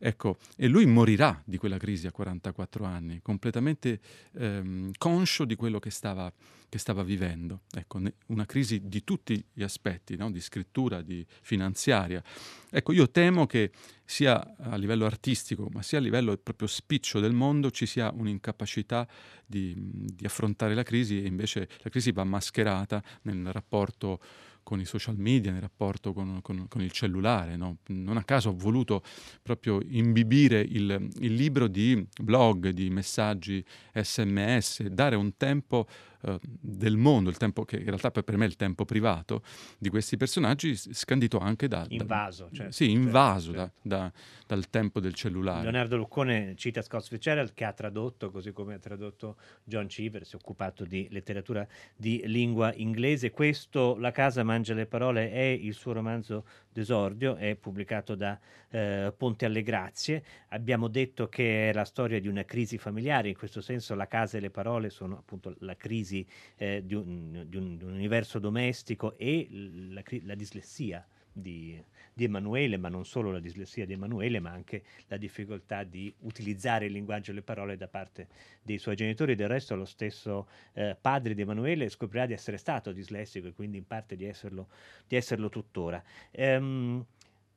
Ecco, 0.00 0.38
e 0.56 0.68
lui 0.68 0.86
morirà 0.86 1.42
di 1.44 1.56
quella 1.56 1.76
crisi 1.76 2.06
a 2.06 2.12
44 2.12 2.84
anni, 2.84 3.20
completamente 3.20 3.98
ehm, 4.34 4.92
conscio 4.96 5.44
di 5.44 5.56
quello 5.56 5.80
che 5.80 5.90
stava, 5.90 6.32
che 6.68 6.78
stava 6.78 7.02
vivendo. 7.02 7.62
Ecco, 7.72 7.98
ne, 7.98 8.14
una 8.26 8.46
crisi 8.46 8.86
di 8.86 9.02
tutti 9.02 9.44
gli 9.52 9.64
aspetti, 9.64 10.16
no? 10.16 10.30
di 10.30 10.40
scrittura, 10.40 11.02
di 11.02 11.26
finanziaria. 11.42 12.22
Ecco, 12.70 12.92
io 12.92 13.10
temo 13.10 13.46
che 13.46 13.72
sia 14.04 14.56
a 14.58 14.76
livello 14.76 15.04
artistico, 15.04 15.68
ma 15.72 15.82
sia 15.82 15.98
a 15.98 16.00
livello 16.00 16.36
proprio 16.36 16.68
spiccio 16.68 17.18
del 17.18 17.32
mondo, 17.32 17.72
ci 17.72 17.84
sia 17.84 18.12
un'incapacità 18.14 19.08
di, 19.44 19.74
di 19.76 20.24
affrontare 20.24 20.74
la 20.74 20.84
crisi 20.84 21.20
e 21.20 21.26
invece 21.26 21.68
la 21.82 21.90
crisi 21.90 22.12
va 22.12 22.22
mascherata 22.22 23.02
nel 23.22 23.50
rapporto 23.52 24.20
con 24.68 24.80
i 24.80 24.84
social 24.84 25.16
media, 25.16 25.50
nel 25.50 25.62
rapporto 25.62 26.12
con, 26.12 26.40
con, 26.42 26.68
con 26.68 26.82
il 26.82 26.90
cellulare. 26.92 27.56
No? 27.56 27.78
Non 27.86 28.18
a 28.18 28.22
caso 28.22 28.50
ho 28.50 28.54
voluto 28.54 29.02
proprio 29.42 29.80
imbibire 29.82 30.60
il, 30.60 31.08
il 31.20 31.32
libro 31.32 31.68
di 31.68 32.06
blog, 32.20 32.68
di 32.68 32.90
messaggi 32.90 33.64
sms, 33.94 34.88
dare 34.88 35.16
un 35.16 35.38
tempo 35.38 35.86
eh, 36.22 36.38
del 36.42 36.96
mondo, 36.96 37.30
il 37.30 37.36
tempo 37.36 37.64
che 37.64 37.76
in 37.76 37.84
realtà 37.84 38.10
per 38.10 38.36
me 38.36 38.44
è 38.44 38.48
il 38.48 38.56
tempo 38.56 38.84
privato 38.84 39.42
di 39.78 39.88
questi 39.88 40.16
personaggi, 40.16 40.74
scandito 40.76 41.38
anche 41.38 41.68
da... 41.68 41.84
Invaso. 41.88 42.48
Da, 42.50 42.56
certo, 42.56 42.72
sì, 42.72 42.90
invaso 42.90 43.52
certo, 43.52 43.58
certo. 43.58 43.88
Da, 43.88 44.12
dal 44.46 44.68
tempo 44.70 45.00
del 45.00 45.14
cellulare. 45.14 45.62
Leonardo 45.62 45.96
Luccone 45.96 46.54
cita 46.56 46.82
Scott 46.82 47.06
Fitzgerald 47.06 47.52
che 47.54 47.64
ha 47.64 47.72
tradotto, 47.72 48.30
così 48.30 48.52
come 48.52 48.74
ha 48.74 48.78
tradotto 48.78 49.36
John 49.64 49.86
Cheever, 49.86 50.24
si 50.26 50.34
è 50.34 50.38
occupato 50.40 50.84
di 50.84 51.06
letteratura 51.10 51.66
di 51.94 52.22
lingua 52.26 52.72
inglese. 52.74 53.30
Questo, 53.30 53.96
La 53.96 54.10
casa 54.10 54.42
mangia 54.42 54.74
le 54.74 54.86
parole, 54.86 55.30
è 55.30 55.42
il 55.42 55.74
suo 55.74 55.92
romanzo 55.92 56.44
d'esordio, 56.72 57.36
è 57.36 57.56
pubblicato 57.56 58.14
da 58.14 58.38
eh, 58.70 59.12
Ponte 59.16 59.44
alle 59.44 59.62
Grazie. 59.62 60.22
Abbiamo 60.48 60.88
detto 60.88 61.28
che 61.28 61.70
è 61.70 61.72
la 61.72 61.84
storia 61.84 62.20
di 62.20 62.28
una 62.28 62.44
crisi 62.44 62.78
familiare, 62.78 63.28
in 63.28 63.36
questo 63.36 63.60
senso 63.60 63.94
la 63.94 64.06
casa 64.06 64.38
e 64.38 64.40
le 64.40 64.50
parole 64.50 64.90
sono 64.90 65.16
appunto 65.18 65.54
la 65.60 65.76
crisi 65.76 66.07
eh, 66.56 66.82
di, 66.84 66.94
un, 66.94 67.44
di, 67.48 67.56
un, 67.56 67.76
di, 67.76 67.84
un, 67.84 67.92
universo 67.92 68.38
domestico 68.38 69.16
e 69.16 69.48
la, 69.50 70.02
la 70.22 70.34
dislessia 70.34 71.06
di, 71.32 71.80
di, 72.12 72.24
Emanuele, 72.24 72.76
ma 72.76 72.88
non 72.88 73.04
solo 73.04 73.30
la 73.30 73.38
dislessia 73.38 73.86
di 73.86 73.92
Emanuele, 73.92 74.40
ma 74.40 74.50
anche 74.50 74.82
la 75.06 75.16
difficoltà 75.16 75.84
di 75.84 76.12
utilizzare 76.20 76.86
il 76.86 76.92
linguaggio 76.92 77.30
e 77.30 77.34
le 77.34 77.42
parole 77.42 77.76
da 77.76 77.88
parte 77.88 78.28
dei 78.62 78.78
suoi 78.78 78.96
genitori. 78.96 79.34
Del 79.34 79.48
resto 79.48 79.76
lo 79.76 79.84
stesso 79.84 80.48
eh, 80.74 80.96
padre 81.00 81.34
di 81.34 81.42
Emanuele 81.42 81.88
scoprirà 81.88 82.26
di 82.26 82.32
essere 82.32 82.56
stato 82.56 82.92
dislessico 82.92 83.48
e 83.48 83.52
quindi 83.52 83.78
in 83.78 83.86
parte 83.86 84.16
di 84.16 84.24
esserlo, 84.24 84.68
di 85.06 85.16
esserlo 85.16 85.48
tuttora. 85.48 86.02
Ehm, 86.32 87.04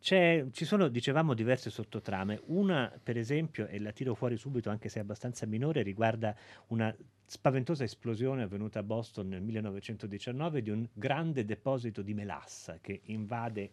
ci 0.01 0.65
sono, 0.65 0.87
dicevamo, 0.87 1.35
diverse 1.35 1.69
sottotrame. 1.69 2.41
Una, 2.47 2.91
per 3.01 3.17
esempio, 3.17 3.67
e 3.67 3.79
la 3.79 3.91
tiro 3.91 4.15
fuori 4.15 4.35
subito, 4.35 4.69
anche 4.69 4.89
se 4.89 4.99
è 4.99 5.01
abbastanza 5.01 5.45
minore, 5.45 5.83
riguarda 5.83 6.35
una 6.67 6.93
spaventosa 7.23 7.83
esplosione 7.83 8.41
avvenuta 8.41 8.79
a 8.79 8.83
Boston 8.83 9.29
nel 9.29 9.41
1919 9.41 10.61
di 10.61 10.69
un 10.71 10.85
grande 10.91 11.45
deposito 11.45 12.01
di 12.01 12.13
melassa 12.13 12.79
che 12.81 13.01
invade 13.05 13.69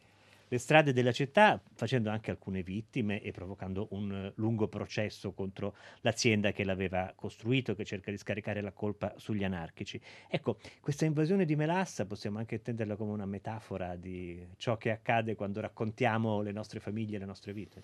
le 0.49 0.59
strade 0.59 0.93
della 0.93 1.12
città, 1.12 1.61
facendo 1.75 2.11
anche 2.11 2.31
alcune 2.31 2.62
vittime 2.62 3.23
e 3.23 3.31
provocando 3.33 3.88
un 3.90 4.33
lungo 4.37 4.69
processo 4.69 5.33
contro 5.33 5.76
l'azienda 6.00 6.52
che 6.52 6.64
l'aveva 6.64 7.12
costruito, 7.14 7.75
che 7.75 7.85
cerca 7.85 8.11
di 8.11 8.17
scaricare 8.17 8.61
la 8.61 8.73
colpa 8.73 9.14
sugli 9.17 9.45
anarchici. 9.45 10.00
Ecco, 10.28 10.59
questa 10.81 11.05
invasione 11.05 11.45
di 11.45 11.57
Melassa 11.57 12.07
possiamo 12.07 12.38
anche 12.38 12.57
intenderla 12.57 12.97
come 12.97 13.12
una 13.12 13.26
metafora 13.26 13.97
di 13.97 14.47
ciò 14.57 14.76
che 14.76 14.90
accade 14.90 15.35
quando 15.35 15.61
raccontiamo 15.61 16.40
le 16.40 16.52
nostre 16.52 16.81
famiglie, 16.81 17.19
le 17.19 17.25
nostre 17.25 17.52
vite. 17.52 17.83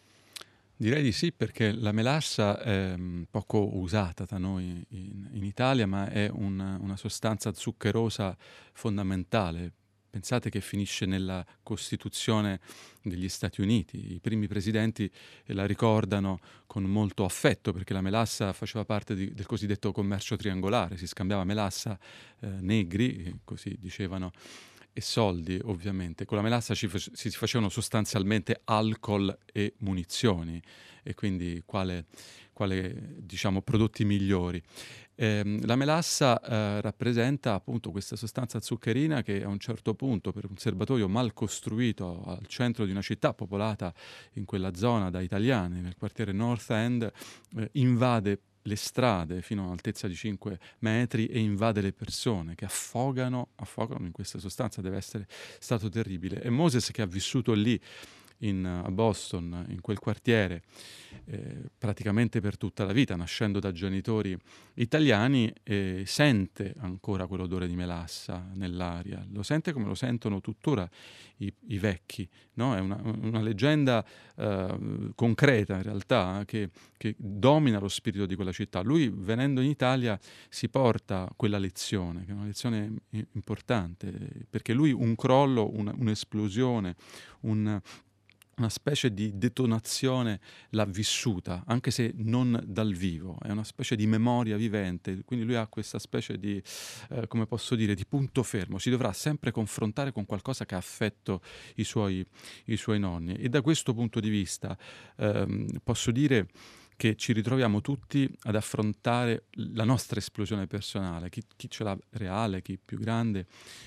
Direi 0.76 1.04
di 1.04 1.12
sì 1.12 1.30
perché 1.30 1.70
la 1.70 1.92
melassa 1.92 2.60
è 2.60 2.96
mm, 2.96 3.22
poco 3.30 3.76
usata 3.76 4.24
da 4.24 4.38
noi 4.38 4.84
in, 4.88 5.28
in 5.30 5.44
Italia, 5.44 5.86
ma 5.86 6.08
è 6.10 6.28
una, 6.28 6.78
una 6.80 6.96
sostanza 6.96 7.52
zuccherosa 7.52 8.36
fondamentale 8.72 9.70
Pensate 10.14 10.48
che 10.48 10.60
finisce 10.60 11.06
nella 11.06 11.44
Costituzione 11.64 12.60
degli 13.02 13.28
Stati 13.28 13.60
Uniti. 13.60 14.12
I 14.12 14.20
primi 14.20 14.46
presidenti 14.46 15.10
la 15.46 15.66
ricordano 15.66 16.38
con 16.66 16.84
molto 16.84 17.24
affetto 17.24 17.72
perché 17.72 17.92
la 17.92 18.00
melassa 18.00 18.52
faceva 18.52 18.84
parte 18.84 19.16
di, 19.16 19.34
del 19.34 19.44
cosiddetto 19.44 19.90
commercio 19.90 20.36
triangolare, 20.36 20.96
si 20.96 21.08
scambiava 21.08 21.42
melassa 21.42 21.98
eh, 22.38 22.46
negri, 22.46 23.40
così 23.42 23.76
dicevano, 23.80 24.30
e 24.92 25.00
soldi 25.00 25.58
ovviamente. 25.64 26.24
Con 26.24 26.36
la 26.36 26.44
melassa 26.44 26.76
ci, 26.76 26.88
si 26.94 27.30
facevano 27.30 27.68
sostanzialmente 27.68 28.60
alcol 28.66 29.36
e 29.52 29.74
munizioni 29.78 30.62
e 31.02 31.14
quindi 31.14 31.60
quale, 31.66 32.06
quale 32.52 33.16
diciamo, 33.16 33.62
prodotti 33.62 34.04
migliori. 34.04 34.62
Eh, 35.16 35.60
la 35.62 35.76
melassa 35.76 36.40
eh, 36.40 36.80
rappresenta 36.80 37.54
appunto 37.54 37.90
questa 37.90 38.16
sostanza 38.16 38.60
zuccherina 38.60 39.22
che 39.22 39.44
a 39.44 39.48
un 39.48 39.58
certo 39.58 39.94
punto 39.94 40.32
per 40.32 40.46
un 40.48 40.56
serbatoio 40.56 41.08
mal 41.08 41.32
costruito 41.32 42.24
al 42.26 42.46
centro 42.46 42.84
di 42.84 42.90
una 42.90 43.02
città 43.02 43.32
popolata 43.32 43.94
in 44.34 44.44
quella 44.44 44.74
zona 44.74 45.10
da 45.10 45.20
italiani, 45.20 45.80
nel 45.80 45.94
quartiere 45.96 46.32
North 46.32 46.68
End, 46.70 47.10
eh, 47.56 47.68
invade 47.72 48.40
le 48.66 48.76
strade 48.76 49.42
fino 49.42 49.62
a 49.62 49.66
un'altezza 49.66 50.08
di 50.08 50.14
5 50.14 50.58
metri 50.80 51.26
e 51.26 51.38
invade 51.38 51.80
le 51.80 51.92
persone 51.92 52.54
che 52.54 52.64
affogano, 52.64 53.48
affogano 53.56 54.06
in 54.06 54.12
questa 54.12 54.38
sostanza, 54.38 54.80
deve 54.80 54.96
essere 54.96 55.26
stato 55.58 55.88
terribile. 55.88 56.42
E 56.42 56.50
Moses 56.50 56.90
che 56.90 57.02
ha 57.02 57.06
vissuto 57.06 57.52
lì 57.52 57.78
in, 58.44 58.64
a 58.64 58.90
Boston, 58.90 59.66
in 59.68 59.80
quel 59.80 59.98
quartiere, 59.98 60.62
eh, 61.26 61.70
praticamente 61.76 62.40
per 62.40 62.56
tutta 62.56 62.84
la 62.84 62.92
vita, 62.92 63.16
nascendo 63.16 63.58
da 63.58 63.72
genitori 63.72 64.36
italiani, 64.74 65.52
eh, 65.62 66.02
sente 66.06 66.74
ancora 66.78 67.26
quell'odore 67.26 67.66
di 67.66 67.74
melassa 67.74 68.50
nell'aria, 68.54 69.26
lo 69.30 69.42
sente 69.42 69.72
come 69.72 69.86
lo 69.86 69.94
sentono 69.94 70.40
tuttora 70.40 70.88
i, 71.38 71.52
i 71.68 71.78
vecchi, 71.78 72.28
no? 72.54 72.76
è 72.76 72.80
una, 72.80 73.00
una 73.02 73.40
leggenda 73.40 74.04
eh, 74.36 75.12
concreta 75.14 75.76
in 75.76 75.82
realtà 75.82 76.42
che, 76.44 76.70
che, 76.96 77.14
domina 77.16 77.78
lo 77.78 77.88
spirito 77.88 78.26
di 78.26 78.34
quella 78.34 78.52
città. 78.52 78.80
Lui 78.80 79.08
venendo 79.08 79.60
in 79.60 79.68
Italia 79.68 80.18
si 80.48 80.68
porta 80.68 81.30
quella 81.36 81.58
lezione, 81.58 82.24
che 82.24 82.32
è 82.32 82.34
una 82.34 82.44
lezione 82.44 82.92
importante, 83.32 84.12
perché 84.48 84.72
lui 84.72 84.92
un 84.92 85.14
crollo, 85.14 85.70
una, 85.72 85.94
un'esplosione, 85.96 86.94
un 87.40 87.80
una 88.56 88.68
specie 88.68 89.12
di 89.12 89.36
detonazione 89.36 90.40
l'ha 90.70 90.84
vissuta, 90.84 91.64
anche 91.66 91.90
se 91.90 92.12
non 92.16 92.62
dal 92.66 92.92
vivo, 92.92 93.38
è 93.42 93.50
una 93.50 93.64
specie 93.64 93.96
di 93.96 94.06
memoria 94.06 94.56
vivente, 94.56 95.22
quindi 95.24 95.44
lui 95.44 95.56
ha 95.56 95.66
questa 95.66 95.98
specie 95.98 96.38
di, 96.38 96.62
eh, 97.10 97.26
come 97.26 97.46
posso 97.46 97.74
dire, 97.74 97.94
di 97.94 98.06
punto 98.06 98.42
fermo, 98.42 98.78
si 98.78 98.90
dovrà 98.90 99.12
sempre 99.12 99.50
confrontare 99.50 100.12
con 100.12 100.26
qualcosa 100.26 100.64
che 100.64 100.74
ha 100.74 100.78
affetto 100.78 101.42
i 101.76 101.84
suoi, 101.84 102.24
i 102.66 102.76
suoi 102.76 102.98
nonni. 102.98 103.34
E 103.34 103.48
da 103.48 103.60
questo 103.60 103.94
punto 103.94 104.20
di 104.20 104.28
vista 104.28 104.76
ehm, 105.16 105.80
posso 105.82 106.10
dire 106.10 106.48
che 106.96 107.16
ci 107.16 107.32
ritroviamo 107.32 107.80
tutti 107.80 108.30
ad 108.42 108.54
affrontare 108.54 109.46
la 109.74 109.84
nostra 109.84 110.18
esplosione 110.18 110.66
personale, 110.66 111.28
chi, 111.28 111.42
chi 111.56 111.68
ce 111.68 111.84
l'ha 111.84 111.98
reale, 112.10 112.62
chi 112.62 112.78
più 112.82 112.98
grande 112.98 113.46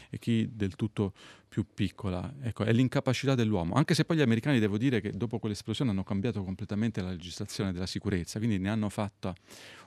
e 0.10 0.20
chi 0.20 0.50
del 0.52 0.76
tutto 0.76 1.14
più 1.48 1.66
piccola. 1.74 2.34
Ecco, 2.42 2.64
è 2.64 2.72
l'incapacità 2.72 3.36
dell'uomo. 3.36 3.76
Anche 3.76 3.94
se 3.94 4.06
poi 4.06 4.18
gli 4.18 4.22
americani, 4.22 4.60
devo 4.60 4.78
dire 4.78 5.02
che 5.02 5.12
dopo 5.12 5.40
quell'esplosione 5.40 5.92
hanno 5.92 6.04
cambiato 6.04 6.44
completamente 6.44 7.02
la 7.02 7.10
legislazione 7.10 7.72
della 7.72 7.86
sicurezza, 7.86 8.40
quindi 8.40 8.58
ne 8.58 8.70
hanno 8.70 8.90
fatta 8.90 9.34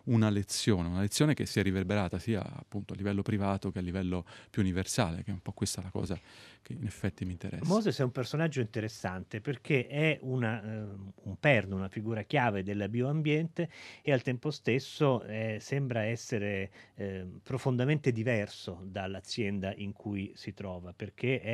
una 0.04 0.30
lezione, 0.30 0.88
una 0.88 1.00
lezione 1.00 1.34
che 1.34 1.46
si 1.46 1.60
è 1.60 1.62
riverberata 1.62 2.18
sia 2.18 2.42
appunto 2.42 2.94
a 2.94 2.96
livello 2.96 3.22
privato 3.22 3.70
che 3.70 3.78
a 3.78 3.82
livello 3.82 4.24
più 4.48 4.62
universale, 4.62 5.22
che 5.22 5.30
è 5.30 5.34
un 5.34 5.40
po' 5.40 5.52
questa 5.52 5.82
la 5.82 5.90
cosa 5.90 6.18
che 6.62 6.72
in 6.74 6.84
effetti 6.84 7.24
mi 7.24 7.32
interessa. 7.32 7.64
Moses 7.64 7.98
è 7.98 8.02
un 8.02 8.10
personaggio 8.10 8.60
interessante 8.60 9.40
perché 9.40 9.86
è 9.86 10.18
una, 10.22 10.62
eh, 10.62 10.86
un 11.22 11.36
perno, 11.38 11.76
una 11.76 11.88
figura 11.88 12.22
chiave 12.22 12.62
del 12.62 12.86
bioambiente 12.88 13.70
e 14.02 14.12
al 14.12 14.22
tempo 14.22 14.50
stesso 14.50 15.22
eh, 15.24 15.58
sembra 15.60 16.02
essere 16.02 16.70
eh, 16.94 17.26
profondamente 17.42 18.12
diverso 18.12 18.80
dall'azienda 18.84 19.72
in 19.74 19.92
cui 19.92 20.32
si 20.34 20.52
trova 20.52 20.92
perché 20.92 21.40
è 21.40 21.49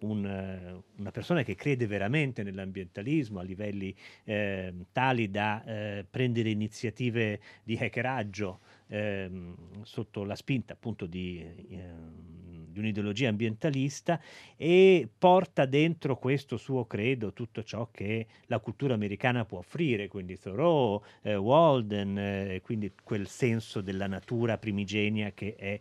un, 0.00 0.82
una 0.96 1.10
persona 1.10 1.42
che 1.42 1.54
crede 1.54 1.86
veramente 1.86 2.42
nell'ambientalismo 2.42 3.40
a 3.40 3.42
livelli 3.42 3.94
ehm, 4.24 4.86
tali 4.92 5.30
da 5.30 5.64
eh, 5.64 6.06
prendere 6.08 6.50
iniziative 6.50 7.40
di 7.62 7.76
hackeraggio 7.76 8.60
ehm, 8.88 9.82
sotto 9.82 10.24
la 10.24 10.36
spinta 10.36 10.72
appunto 10.74 11.06
di, 11.06 11.44
ehm, 11.70 12.68
di, 12.70 12.78
un'ideologia 12.78 13.28
ambientalista 13.28 14.20
e 14.56 15.08
porta 15.16 15.64
dentro 15.64 16.18
questo 16.18 16.56
suo 16.56 16.86
credo 16.86 17.32
tutto 17.32 17.62
ciò 17.62 17.88
che 17.90 18.26
la 18.46 18.58
cultura 18.58 18.94
americana 18.94 19.44
può 19.44 19.58
offrire, 19.58 20.08
quindi 20.08 20.38
Thoreau, 20.38 21.02
eh, 21.22 21.36
Walden, 21.36 22.18
eh, 22.18 22.60
quindi 22.62 22.92
quel 23.02 23.28
senso 23.28 23.80
della 23.80 24.06
natura 24.06 24.58
primigenia 24.58 25.32
che 25.32 25.54
è 25.56 25.80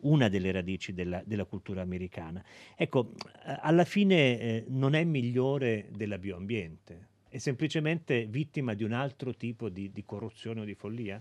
una 0.00 0.28
delle 0.28 0.52
radici 0.52 0.92
della, 0.92 1.22
della, 1.24 1.44
cultura 1.44 1.82
americana. 1.82 2.44
Ecco, 2.76 3.12
alla 3.60 3.84
fine 3.84 4.38
eh, 4.38 4.64
non 4.68 4.94
è 4.94 5.04
migliore 5.04 5.88
della 5.94 6.18
bioambiente, 6.18 7.08
è 7.28 7.38
semplicemente 7.38 8.26
vittima 8.26 8.74
di 8.74 8.84
un 8.84 8.92
altro 8.92 9.34
tipo 9.34 9.68
di, 9.68 9.90
di 9.92 10.04
corruzione 10.04 10.60
o 10.60 10.64
di 10.64 10.74
follia? 10.74 11.20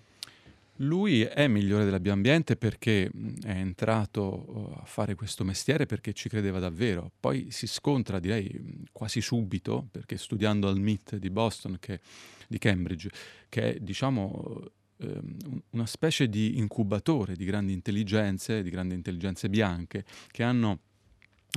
Lui 0.78 1.22
è 1.22 1.48
migliore 1.48 1.86
dell'ambiente 1.86 2.56
perché 2.56 3.06
è 3.44 3.50
entrato 3.50 4.22
uh, 4.24 4.80
a 4.80 4.86
fare 4.86 5.14
questo 5.14 5.44
mestiere 5.44 5.86
perché 5.86 6.14
ci 6.14 6.30
credeva 6.30 6.58
davvero. 6.58 7.12
Poi 7.20 7.52
si 7.52 7.68
scontra, 7.68 8.20
direi, 8.20 8.86
quasi 8.92 9.22
subito, 9.22 9.88
perché 9.92 10.18
studiando 10.18 10.68
al 10.68 10.80
MIT 10.80 11.18
di 11.18 11.30
Boston, 11.30 11.78
che, 11.80 12.00
di 12.48 12.58
Cambridge, 12.58 13.10
che 13.50 13.76
è, 13.76 13.80
diciamo, 13.80 14.72
ehm, 15.04 15.62
una 15.72 15.86
specie 15.86 16.30
di 16.30 16.58
incubatore 16.58 17.36
di 17.36 17.46
grandi 17.46 17.74
intelligenze, 17.74 18.64
di 18.64 18.70
grandi 18.70 18.96
intelligenze 18.96 19.50
bianche, 19.50 20.06
che 20.32 20.44
hanno 20.44 20.80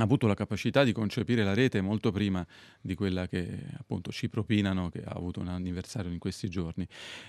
avuto 0.02 0.26
la 0.26 0.34
capacità 0.34 0.84
di 0.84 0.92
concepire 0.92 1.42
la 1.42 1.54
rete 1.54 1.80
molto 1.80 2.10
prima 2.10 2.46
di 2.80 2.94
quella 2.94 3.26
che 3.26 3.48
appunto 3.78 4.10
ci 4.10 4.28
propinano, 4.28 4.90
che 4.90 5.02
ha 5.02 5.12
avuto 5.12 5.40
un 5.40 5.48
anniversario 5.48 6.10
in 6.10 6.18
questi 6.18 6.48
giorni. 6.48 6.86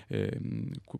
Eh, 0.08 0.38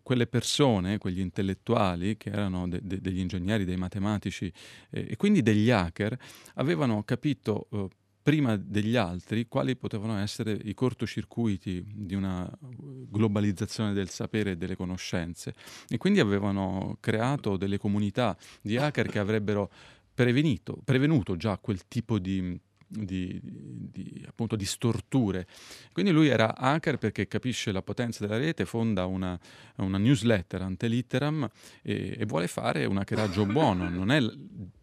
quelle 0.01 0.25
persone, 0.25 0.97
quegli 0.97 1.19
intellettuali 1.19 2.17
che 2.17 2.29
erano 2.29 2.67
de- 2.67 2.81
de- 2.81 3.01
degli 3.01 3.19
ingegneri, 3.19 3.65
dei 3.65 3.77
matematici 3.77 4.51
eh, 4.89 5.07
e 5.09 5.15
quindi 5.15 5.41
degli 5.41 5.69
hacker, 5.69 6.17
avevano 6.55 7.03
capito 7.03 7.67
eh, 7.71 7.87
prima 8.29 8.55
degli 8.57 8.95
altri 8.95 9.47
quali 9.47 9.75
potevano 9.75 10.19
essere 10.19 10.51
i 10.51 10.75
cortocircuiti 10.75 11.83
di 11.83 12.13
una 12.13 12.47
globalizzazione 12.61 13.91
del 13.91 14.09
sapere 14.09 14.51
e 14.51 14.55
delle 14.55 14.75
conoscenze 14.75 15.55
e 15.87 15.97
quindi 15.97 16.19
avevano 16.19 16.97
creato 16.99 17.57
delle 17.57 17.79
comunità 17.79 18.37
di 18.61 18.77
hacker 18.77 19.07
che 19.07 19.17
avrebbero 19.17 19.71
prevenito, 20.13 20.77
prevenuto 20.83 21.37
già 21.37 21.57
quel 21.57 21.87
tipo 21.87 22.19
di, 22.19 22.55
di, 22.85 23.39
di, 23.41 24.23
appunto, 24.27 24.55
di, 24.55 24.65
storture. 24.65 25.47
Quindi 25.91 26.11
lui 26.11 26.27
era 26.27 26.55
hacker 26.55 26.99
perché 26.99 27.27
capisce 27.27 27.71
la 27.71 27.81
potenza 27.81 28.27
della 28.27 28.37
rete, 28.37 28.63
fonda 28.65 29.07
una, 29.07 29.39
una 29.77 29.97
newsletter 29.97 30.61
ante 30.61 30.87
litteram 30.87 31.49
e, 31.81 32.15
e, 32.19 32.25
vuole 32.27 32.47
fare 32.47 32.85
un 32.85 32.97
hackeraggio 32.97 33.47
buono, 33.47 33.89
non 33.89 34.11
è 34.11 34.21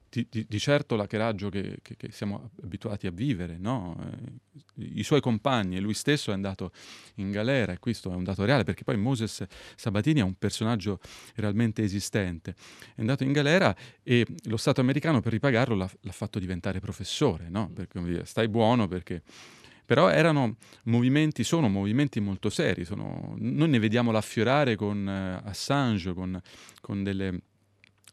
di, 0.09 0.27
di, 0.31 0.47
di, 0.49 0.59
certo 0.59 0.97
l'hackeraggio 0.97 1.49
che, 1.49 1.79
che, 1.83 1.97
che, 1.97 2.11
siamo 2.11 2.51
abituati 2.63 3.07
a 3.07 3.11
vivere, 3.11 3.57
no? 3.59 3.97
eh, 4.01 4.95
i 4.97 5.03
suoi 5.03 5.21
compagni 5.21 5.77
e 5.77 5.81
lui 5.81 5.95
stesso 5.95 6.31
è 6.31 6.35
andato 6.35 6.73
in 7.17 7.31
galera 7.31 7.73
e 7.73 7.79
questo 7.79 8.11
è 8.13 8.15
un 8.15 8.25
dato 8.25 8.45
reale 8.45 8.65
perché 8.65 8.85
poi 8.85 8.97
Moses 8.97 9.45
Sabatini 9.75 10.21
è 10.21 10.23
un 10.23 10.35
personaggio 10.35 11.01
realmente 11.35 11.83
esistente, 11.83 12.55
è 12.95 13.01
andato 13.01 13.25
in 13.25 13.33
galera 13.33 13.75
e 14.03 14.27
lo 14.45 14.57
Stato 14.57 14.81
americano 14.81 15.21
per 15.21 15.33
ripagarlo 15.33 15.75
l'ha, 15.75 15.91
l'ha 16.01 16.13
fatto 16.13 16.39
diventare 16.39 16.81
professore, 16.81 17.49
no? 17.49 17.71
perché 17.73 18.25
stai 18.25 18.49
buono 18.49 18.89
perché 18.89 19.23
però 19.87 20.09
erano 20.09 20.57
movimenti, 20.85 21.45
sono 21.45 21.69
movimenti 21.69 22.19
molto 22.19 22.51
seri, 22.51 22.85
sono, 22.85 23.37
noi 23.39 23.69
ne 23.69 23.79
vediamo 23.79 24.11
l'affiorare 24.11 24.75
con 24.75 25.09
eh, 25.09 25.49
Assange, 25.49 26.13
con, 26.13 26.39
con 26.81 27.05
delle 27.05 27.41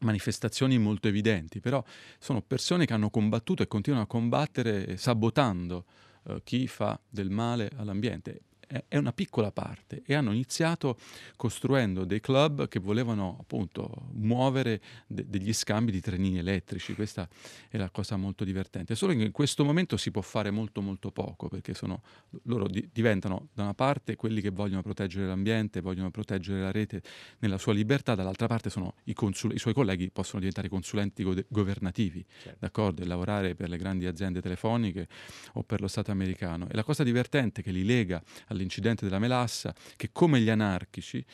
manifestazioni 0.00 0.78
molto 0.78 1.08
evidenti, 1.08 1.60
però 1.60 1.82
sono 2.18 2.42
persone 2.42 2.86
che 2.86 2.92
hanno 2.92 3.10
combattuto 3.10 3.62
e 3.62 3.68
continuano 3.68 4.04
a 4.04 4.08
combattere 4.08 4.96
sabotando 4.96 5.84
uh, 6.24 6.40
chi 6.42 6.66
fa 6.66 6.98
del 7.08 7.30
male 7.30 7.70
all'ambiente 7.76 8.40
è 8.88 8.96
una 8.96 9.12
piccola 9.12 9.50
parte 9.50 10.02
e 10.04 10.14
hanno 10.14 10.32
iniziato 10.32 10.96
costruendo 11.36 12.04
dei 12.04 12.20
club 12.20 12.68
che 12.68 12.78
volevano 12.78 13.36
appunto 13.40 14.08
muovere 14.12 14.80
de- 15.06 15.26
degli 15.28 15.52
scambi 15.52 15.92
di 15.92 16.00
trenini 16.00 16.38
elettrici, 16.38 16.94
questa 16.94 17.28
è 17.68 17.76
la 17.76 17.90
cosa 17.90 18.16
molto 18.16 18.44
divertente, 18.44 18.94
solo 18.94 19.14
che 19.14 19.22
in 19.22 19.32
questo 19.32 19.64
momento 19.64 19.96
si 19.96 20.10
può 20.10 20.22
fare 20.22 20.50
molto 20.50 20.80
molto 20.80 21.10
poco 21.10 21.48
perché 21.48 21.74
sono, 21.74 22.02
loro 22.44 22.66
di- 22.68 22.88
diventano 22.92 23.48
da 23.52 23.62
una 23.62 23.74
parte 23.74 24.16
quelli 24.16 24.40
che 24.40 24.50
vogliono 24.50 24.82
proteggere 24.82 25.26
l'ambiente, 25.26 25.80
vogliono 25.80 26.10
proteggere 26.10 26.60
la 26.60 26.70
rete 26.70 27.02
nella 27.40 27.58
sua 27.58 27.72
libertà, 27.72 28.14
dall'altra 28.14 28.46
parte 28.46 28.70
sono 28.70 28.94
i, 29.04 29.12
consul- 29.12 29.54
i 29.54 29.58
suoi 29.58 29.74
colleghi 29.74 30.10
possono 30.10 30.38
diventare 30.38 30.68
consulenti 30.68 31.22
go- 31.22 31.44
governativi, 31.48 32.24
certo. 32.42 32.58
d'accordo, 32.60 33.02
e 33.02 33.06
lavorare 33.06 33.54
per 33.54 33.68
le 33.68 33.76
grandi 33.76 34.06
aziende 34.06 34.40
telefoniche 34.40 35.08
o 35.54 35.62
per 35.62 35.80
lo 35.80 35.88
Stato 35.88 36.10
americano. 36.10 36.68
E 36.68 36.74
la 36.74 36.82
cosa 36.82 37.04
divertente 37.04 37.62
che 37.62 37.70
li 37.70 37.84
lega 37.84 38.22
all'incidente 38.54 39.04
della 39.04 39.18
melassa, 39.18 39.74
che 39.96 40.10
come 40.12 40.40
gli 40.40 40.50
anarchici 40.50 41.24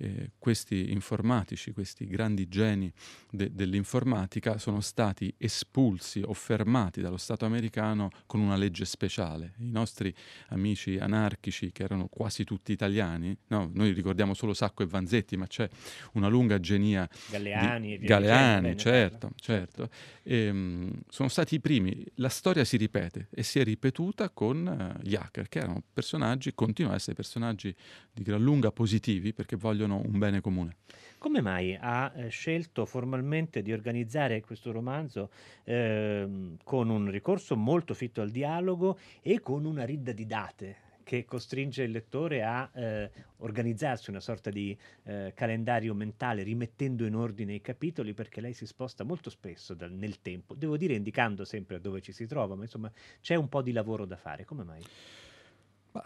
eh, 0.00 0.30
questi 0.38 0.92
informatici, 0.92 1.72
questi 1.72 2.06
grandi 2.06 2.48
geni 2.48 2.90
de- 3.30 3.52
dell'informatica 3.52 4.56
sono 4.56 4.80
stati 4.80 5.32
espulsi 5.36 6.22
o 6.24 6.32
fermati 6.32 7.02
dallo 7.02 7.18
Stato 7.18 7.44
americano 7.44 8.10
con 8.24 8.40
una 8.40 8.56
legge 8.56 8.86
speciale. 8.86 9.52
I 9.58 9.70
nostri 9.70 10.14
amici 10.48 10.96
anarchici, 10.96 11.70
che 11.70 11.82
erano 11.82 12.08
quasi 12.08 12.44
tutti 12.44 12.72
italiani, 12.72 13.36
no, 13.48 13.70
noi 13.74 13.92
ricordiamo 13.92 14.32
solo 14.32 14.54
Sacco 14.54 14.82
e 14.82 14.86
Vanzetti, 14.86 15.36
ma 15.36 15.46
c'è 15.46 15.68
una 16.12 16.28
lunga 16.28 16.58
genia 16.58 17.06
Galeani, 17.28 17.98
di 17.98 18.06
Galeani 18.06 18.76
certo, 18.78 19.32
certo. 19.36 19.90
E, 20.22 20.44
ehm, 20.46 20.56
mh, 20.56 21.00
sono 21.08 21.28
stati 21.28 21.56
i 21.56 21.60
primi. 21.60 22.04
La 22.14 22.30
storia 22.30 22.64
si 22.64 22.78
ripete 22.78 23.28
e 23.30 23.42
si 23.42 23.58
è 23.58 23.64
ripetuta 23.64 24.30
con 24.30 24.66
uh, 24.66 25.02
gli 25.02 25.14
hacker, 25.14 25.48
che 25.48 25.58
erano 25.58 25.82
personaggi, 25.92 26.54
continuano 26.54 26.94
ad 26.94 27.00
essere 27.00 27.16
personaggi 27.16 27.74
di 28.12 28.22
gran 28.22 28.40
lunga 28.40 28.72
positivi 28.72 29.34
perché 29.34 29.56
vogliono 29.56 29.89
vogliono 29.90 30.02
un 30.06 30.18
bene 30.18 30.40
comune. 30.40 30.76
Come 31.18 31.42
mai 31.42 31.76
ha 31.78 32.12
eh, 32.14 32.28
scelto 32.28 32.86
formalmente 32.86 33.60
di 33.62 33.72
organizzare 33.72 34.40
questo 34.40 34.72
romanzo 34.72 35.30
eh, 35.64 36.56
con 36.62 36.88
un 36.88 37.10
ricorso 37.10 37.56
molto 37.56 37.92
fitto 37.92 38.20
al 38.22 38.30
dialogo 38.30 38.98
e 39.20 39.40
con 39.40 39.64
una 39.64 39.84
ridda 39.84 40.12
di 40.12 40.26
date 40.26 40.88
che 41.02 41.24
costringe 41.24 41.82
il 41.82 41.90
lettore 41.90 42.42
a 42.44 42.70
eh, 42.72 43.10
organizzarsi 43.38 44.10
una 44.10 44.20
sorta 44.20 44.48
di 44.48 44.76
eh, 45.04 45.32
calendario 45.34 45.92
mentale 45.92 46.44
rimettendo 46.44 47.04
in 47.04 47.16
ordine 47.16 47.54
i 47.54 47.60
capitoli 47.60 48.14
perché 48.14 48.40
lei 48.40 48.54
si 48.54 48.64
sposta 48.64 49.02
molto 49.02 49.28
spesso 49.28 49.74
dal, 49.74 49.90
nel 49.90 50.22
tempo, 50.22 50.54
devo 50.54 50.76
dire 50.76 50.94
indicando 50.94 51.44
sempre 51.44 51.80
dove 51.80 52.00
ci 52.00 52.12
si 52.12 52.26
trova, 52.26 52.54
ma 52.54 52.62
insomma 52.62 52.90
c'è 53.20 53.34
un 53.34 53.48
po' 53.48 53.60
di 53.60 53.72
lavoro 53.72 54.04
da 54.04 54.16
fare, 54.16 54.44
come 54.44 54.62
mai? 54.62 54.82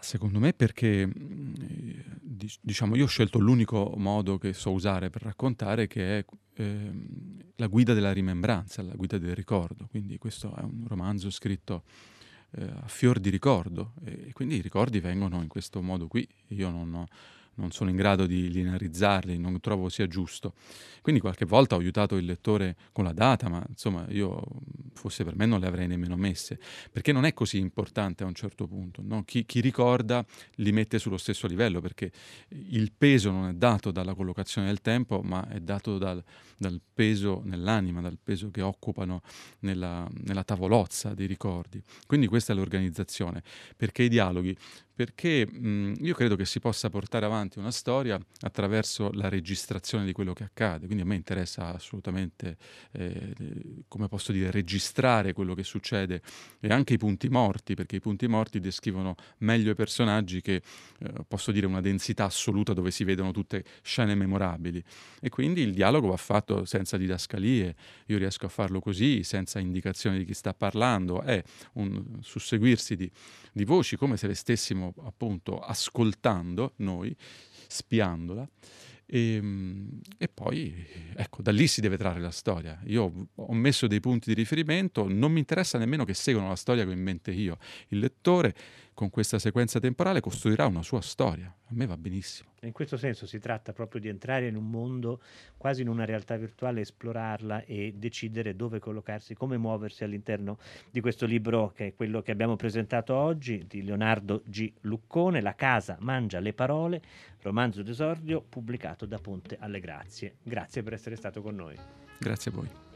Secondo 0.01 0.39
me 0.39 0.53
perché 0.53 1.11
diciamo, 2.61 2.97
io 2.97 3.05
ho 3.05 3.09
scelto 3.09 3.39
l'unico 3.39 3.93
modo 3.97 4.39
che 4.39 4.53
so 4.53 4.73
usare 4.73 5.11
per 5.11 5.23
raccontare 5.23 5.87
che 5.87 6.19
è 6.19 6.25
eh, 6.55 6.93
la 7.57 7.67
guida 7.67 7.93
della 7.93 8.13
rimembranza, 8.13 8.83
la 8.83 8.95
guida 8.95 9.19
del 9.19 9.35
ricordo. 9.35 9.87
Quindi 9.89 10.19
questo 10.19 10.55
è 10.55 10.63
un 10.63 10.85
romanzo 10.87 11.31
scritto 11.31 11.85
eh, 12.53 12.65
a 12.65 12.89
fior 12.89 13.19
di 13.19 13.31
ricordo 13.31 13.95
e 14.05 14.33
quindi 14.33 14.57
i 14.57 14.61
ricordi 14.61 15.01
vengono 15.01 15.43
in 15.43 15.49
questo 15.49 15.83
modo 15.83 16.07
qui. 16.07 16.27
Io 16.49 16.71
non 16.71 16.95
ho 16.95 17.07
non 17.57 17.71
sono 17.71 17.91
in 17.91 17.97
grado 17.97 18.27
di 18.27 18.51
linearizzarli, 18.51 19.39
non 19.39 19.61
trovo 19.61 19.89
sia 19.89 20.07
giusto. 20.07 20.55
Quindi 21.05 21.21
qualche 21.21 21.45
volta 21.45 21.75
ho 21.75 21.79
aiutato 21.79 22.17
il 22.17 22.25
lettore 22.25 22.77
con 22.91 23.05
la 23.05 23.13
data, 23.13 23.51
ma 23.51 23.63
insomma 23.69 24.07
io 24.09 24.43
fosse 24.95 25.23
per 25.23 25.37
me 25.37 25.45
non 25.45 25.61
le 25.61 25.67
avrei 25.67 25.87
nemmeno 25.87 26.17
messe, 26.17 26.59
perché 26.91 27.13
non 27.13 27.27
è 27.27 27.35
così 27.35 27.59
importante 27.59 28.25
a 28.25 28.27
un 28.27 28.33
certo 28.33 28.67
punto. 28.67 29.03
No? 29.05 29.23
Chi, 29.25 29.45
chi, 29.45 29.61
ricorda 29.61 30.25
li 30.57 30.73
mette 30.73 30.99
sullo 30.99 31.19
stesso 31.19 31.47
livello, 31.47 31.83
perché 31.83 32.11
il 32.49 32.91
peso 32.97 33.31
non 33.31 33.49
è 33.49 33.53
dato 33.53 33.91
dalla 33.91 34.15
collocazione 34.15 34.69
del 34.69 34.81
tempo, 34.81 35.21
ma 35.21 35.47
è 35.49 35.61
dato 35.61 35.99
dal, 35.99 36.25
dal 36.57 36.81
peso 36.95 37.43
nell'anima, 37.45 38.01
dal 38.01 38.17
peso 38.23 38.51
che 38.51 38.63
occupano 38.63 39.21
nella, 39.61 40.09
nella 40.23 40.43
tavolozza 40.43 41.13
dei 41.13 41.27
ricordi. 41.27 41.83
Quindi 42.07 42.29
questa 42.29 42.55
è 42.55 42.57
l'organizzazione, 42.57 43.43
perché 43.77 44.05
i 44.05 44.09
dialoghi 44.09 44.57
perché 44.95 45.47
mh, 45.47 45.95
io 46.01 46.15
credo 46.15 46.37
che 46.37 46.45
si 46.45 46.61
possa 46.61 46.89
portare 46.89 47.27
avanti 47.27 47.59
una 47.59 47.73
storia 47.73 48.19
attraverso 48.41 49.11
la 49.13 49.29
registrazione 49.29 50.05
di 50.05 50.13
quello 50.13 50.33
che 50.33 50.45
accade, 50.45 50.87
quindi 50.87 51.03
a 51.03 51.07
me 51.07 51.17
interessa 51.17 51.75
assolutamente, 51.75 52.57
eh, 52.93 53.35
come 53.89 54.07
posso 54.07 54.31
dire, 54.31 54.51
registrare 54.51 55.33
quello 55.33 55.55
che 55.55 55.65
succede 55.65 56.23
e 56.61 56.69
anche 56.69 56.95
i 56.95 56.99
punti 56.99 57.29
morti, 57.29 57.75
perché 57.75 57.97
i 57.97 58.01
punti 58.01 58.29
morti 58.29 58.61
descrivono 58.61 59.17
meglio 59.39 59.73
i 59.73 59.75
personaggi 59.75 60.41
che, 60.41 60.63
eh, 61.01 61.13
posso 61.27 61.51
dire, 61.51 61.67
una 61.67 61.81
densità 61.81 62.27
assoluta 62.27 62.73
dove 62.73 62.91
si 62.93 63.03
vedono 63.03 63.33
tutte 63.33 63.65
scene 63.83 64.15
memorabili. 64.15 64.83
E 65.21 65.29
quindi 65.29 65.63
il 65.63 65.73
dialogo 65.73 66.09
va 66.09 66.17
fatto 66.17 66.65
senza 66.65 66.97
didascalie, 66.97 67.75
io 68.07 68.19
riesco 68.19 68.47
a 68.47 68.49
farlo 68.49 68.81
così, 68.81 69.25
senza 69.25 69.59
indicazioni 69.59 70.19
di 70.19 70.25
chi 70.25 70.35
sta 70.35 70.55
parlando, 70.55 71.21
è 71.23 71.43
un 71.75 72.19
susseguirsi 72.21 72.95
di, 72.95 73.11
di 73.53 73.65
voci 73.65 73.97
come 73.97 74.17
se 74.17 74.27
le 74.29 74.35
stessimo 74.35 74.84
stiamo 74.85 74.95
appunto 75.07 75.61
ascoltando 75.61 76.75
noi, 76.77 77.15
spiandola. 77.67 78.47
E, 79.07 79.35
ehm, 79.35 80.01
e, 80.19 80.29
poi, 80.29 80.75
ecco, 81.15 81.43
da 81.43 81.53
lì 81.53 81.67
si 81.67 81.81
deve 81.81 81.97
trarre 81.97 82.21
la 82.21 82.31
storia. 82.31 82.81
Io 82.87 83.29
ho 83.35 83.55
messo 83.55 83.87
dei 83.87 84.01
punti 84.01 84.29
di 84.29 84.35
riferimento, 84.35 85.07
non 85.09 85.33
mi 85.33 85.39
interessa 85.39 85.79
nemmeno 85.79 86.05
che 86.05 86.15
seguano 86.15 86.49
la 86.49 86.57
storia 86.57 86.85
che 86.85 86.91
ho 86.91 86.95
in 86.95 87.03
mente 87.03 87.31
io. 87.31 87.59
Il 87.89 87.99
lettore 87.99 88.55
con 88.95 89.11
questa 89.11 89.39
sequenza 89.39 89.81
temporale 89.81 90.21
costruirà 90.21 90.67
una 90.67 90.83
sua 90.83 91.01
storia. 91.01 91.47
A 91.47 91.73
me 91.75 91.87
va 91.87 91.97
benissimo. 91.97 92.51
In 92.63 92.73
questo 92.73 92.97
senso 92.97 93.27
si 93.27 93.39
tratta 93.39 93.73
proprio 93.73 94.01
di 94.01 94.09
entrare 94.09 94.47
in 94.47 94.57
un 94.57 94.71
mondo, 94.71 95.21
quasi 95.57 95.83
in 95.83 95.89
una 95.89 96.05
realtà 96.05 96.37
virtuale, 96.37 96.81
esplorarla 96.81 97.65
e 97.65 97.93
decidere 97.97 98.55
dove 98.55 98.79
collocarsi, 98.79 99.35
come 99.35 99.59
muoversi 99.59 100.05
all'interno 100.05 100.59
di 100.91 101.01
questo 101.01 101.27
libro 101.27 101.73
che 101.75 101.89
è 101.89 101.95
quello 101.95 102.23
che 102.23 102.31
abbiamo 102.31 102.57
presentato 102.57 103.15
oggi 103.15 103.67
di 103.69 103.83
Leonardo 103.83 104.43
G. 104.47 104.73
Luccone, 104.83 105.41
La 105.41 105.55
casa 105.55 105.97
mangia 106.01 106.39
le 106.39 106.53
parole, 106.53 107.03
romanzo 107.43 107.83
d'esordio 107.83 108.41
pubblicato 108.49 109.05
da 109.05 109.19
Ponte 109.19 109.57
alle 109.59 109.81
Grazie. 109.81 110.37
Grazie 110.43 110.83
per 110.83 110.95
essere 110.95 111.17
stato 111.17 111.43
con 111.43 111.57
noi. 111.57 111.77
Grazie 112.19 112.51
a 112.51 112.55
voi. 112.55 112.94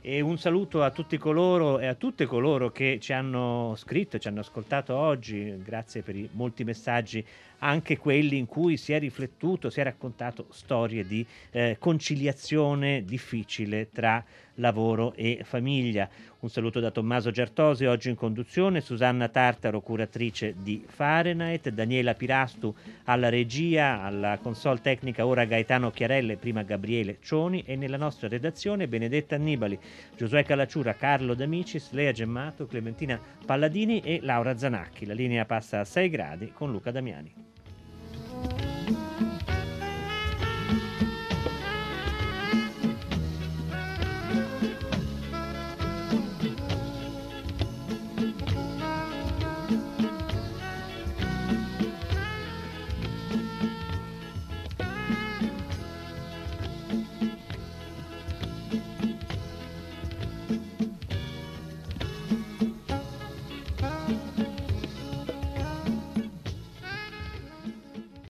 E 0.00 0.20
un 0.20 0.38
saluto 0.38 0.84
a 0.84 0.92
tutti 0.92 1.18
coloro 1.18 1.80
e 1.80 1.86
a 1.86 1.94
tutte 1.94 2.24
coloro 2.24 2.70
che 2.70 2.98
ci 3.00 3.12
hanno 3.12 3.74
scritto 3.76 4.18
ci 4.18 4.28
hanno 4.28 4.40
ascoltato 4.40 4.94
oggi. 4.94 5.60
Grazie 5.60 6.02
per 6.02 6.14
i 6.14 6.28
molti 6.32 6.62
messaggi, 6.62 7.24
anche 7.58 7.96
quelli 7.96 8.36
in 8.36 8.46
cui 8.46 8.76
si 8.76 8.92
è 8.92 8.98
riflettuto, 8.98 9.70
si 9.70 9.80
è 9.80 9.84
raccontato 9.84 10.46
storie 10.50 11.06
di 11.06 11.24
eh, 11.50 11.76
conciliazione 11.78 13.04
difficile 13.04 13.88
tra 13.90 14.24
lavoro 14.58 15.14
e 15.14 15.40
famiglia. 15.44 16.08
Un 16.40 16.50
saluto 16.50 16.78
da 16.78 16.92
Tommaso 16.92 17.32
Giartosi, 17.32 17.84
oggi 17.84 18.10
in 18.10 18.14
conduzione, 18.14 18.80
Susanna 18.80 19.28
Tartaro, 19.28 19.80
curatrice 19.80 20.54
di 20.56 20.84
Fahrenheit, 20.86 21.68
Daniela 21.70 22.14
Pirastu 22.14 22.72
alla 23.04 23.28
regia, 23.28 24.02
alla 24.02 24.38
console 24.40 24.80
tecnica, 24.80 25.26
ora 25.26 25.44
Gaetano 25.46 25.90
Chiarelle, 25.90 26.36
prima 26.36 26.62
Gabriele 26.62 27.18
Cioni 27.20 27.64
e 27.66 27.74
nella 27.74 27.96
nostra 27.96 28.28
redazione 28.28 28.86
Benedetta 28.86 29.34
Annibali, 29.34 29.78
Giosuè 30.16 30.44
Calacciura, 30.44 30.94
Carlo 30.94 31.34
D'Amicis, 31.34 31.90
Lea 31.90 32.12
Gemmato, 32.12 32.66
Clementina 32.66 33.20
Palladini 33.44 34.00
e 34.00 34.20
Laura 34.22 34.56
Zanacchi. 34.56 35.06
La 35.06 35.14
linea 35.14 35.44
passa 35.44 35.80
a 35.80 35.84
6 35.84 36.08
gradi 36.08 36.52
con 36.52 36.70
Luca 36.70 36.92
Damiani. 36.92 37.47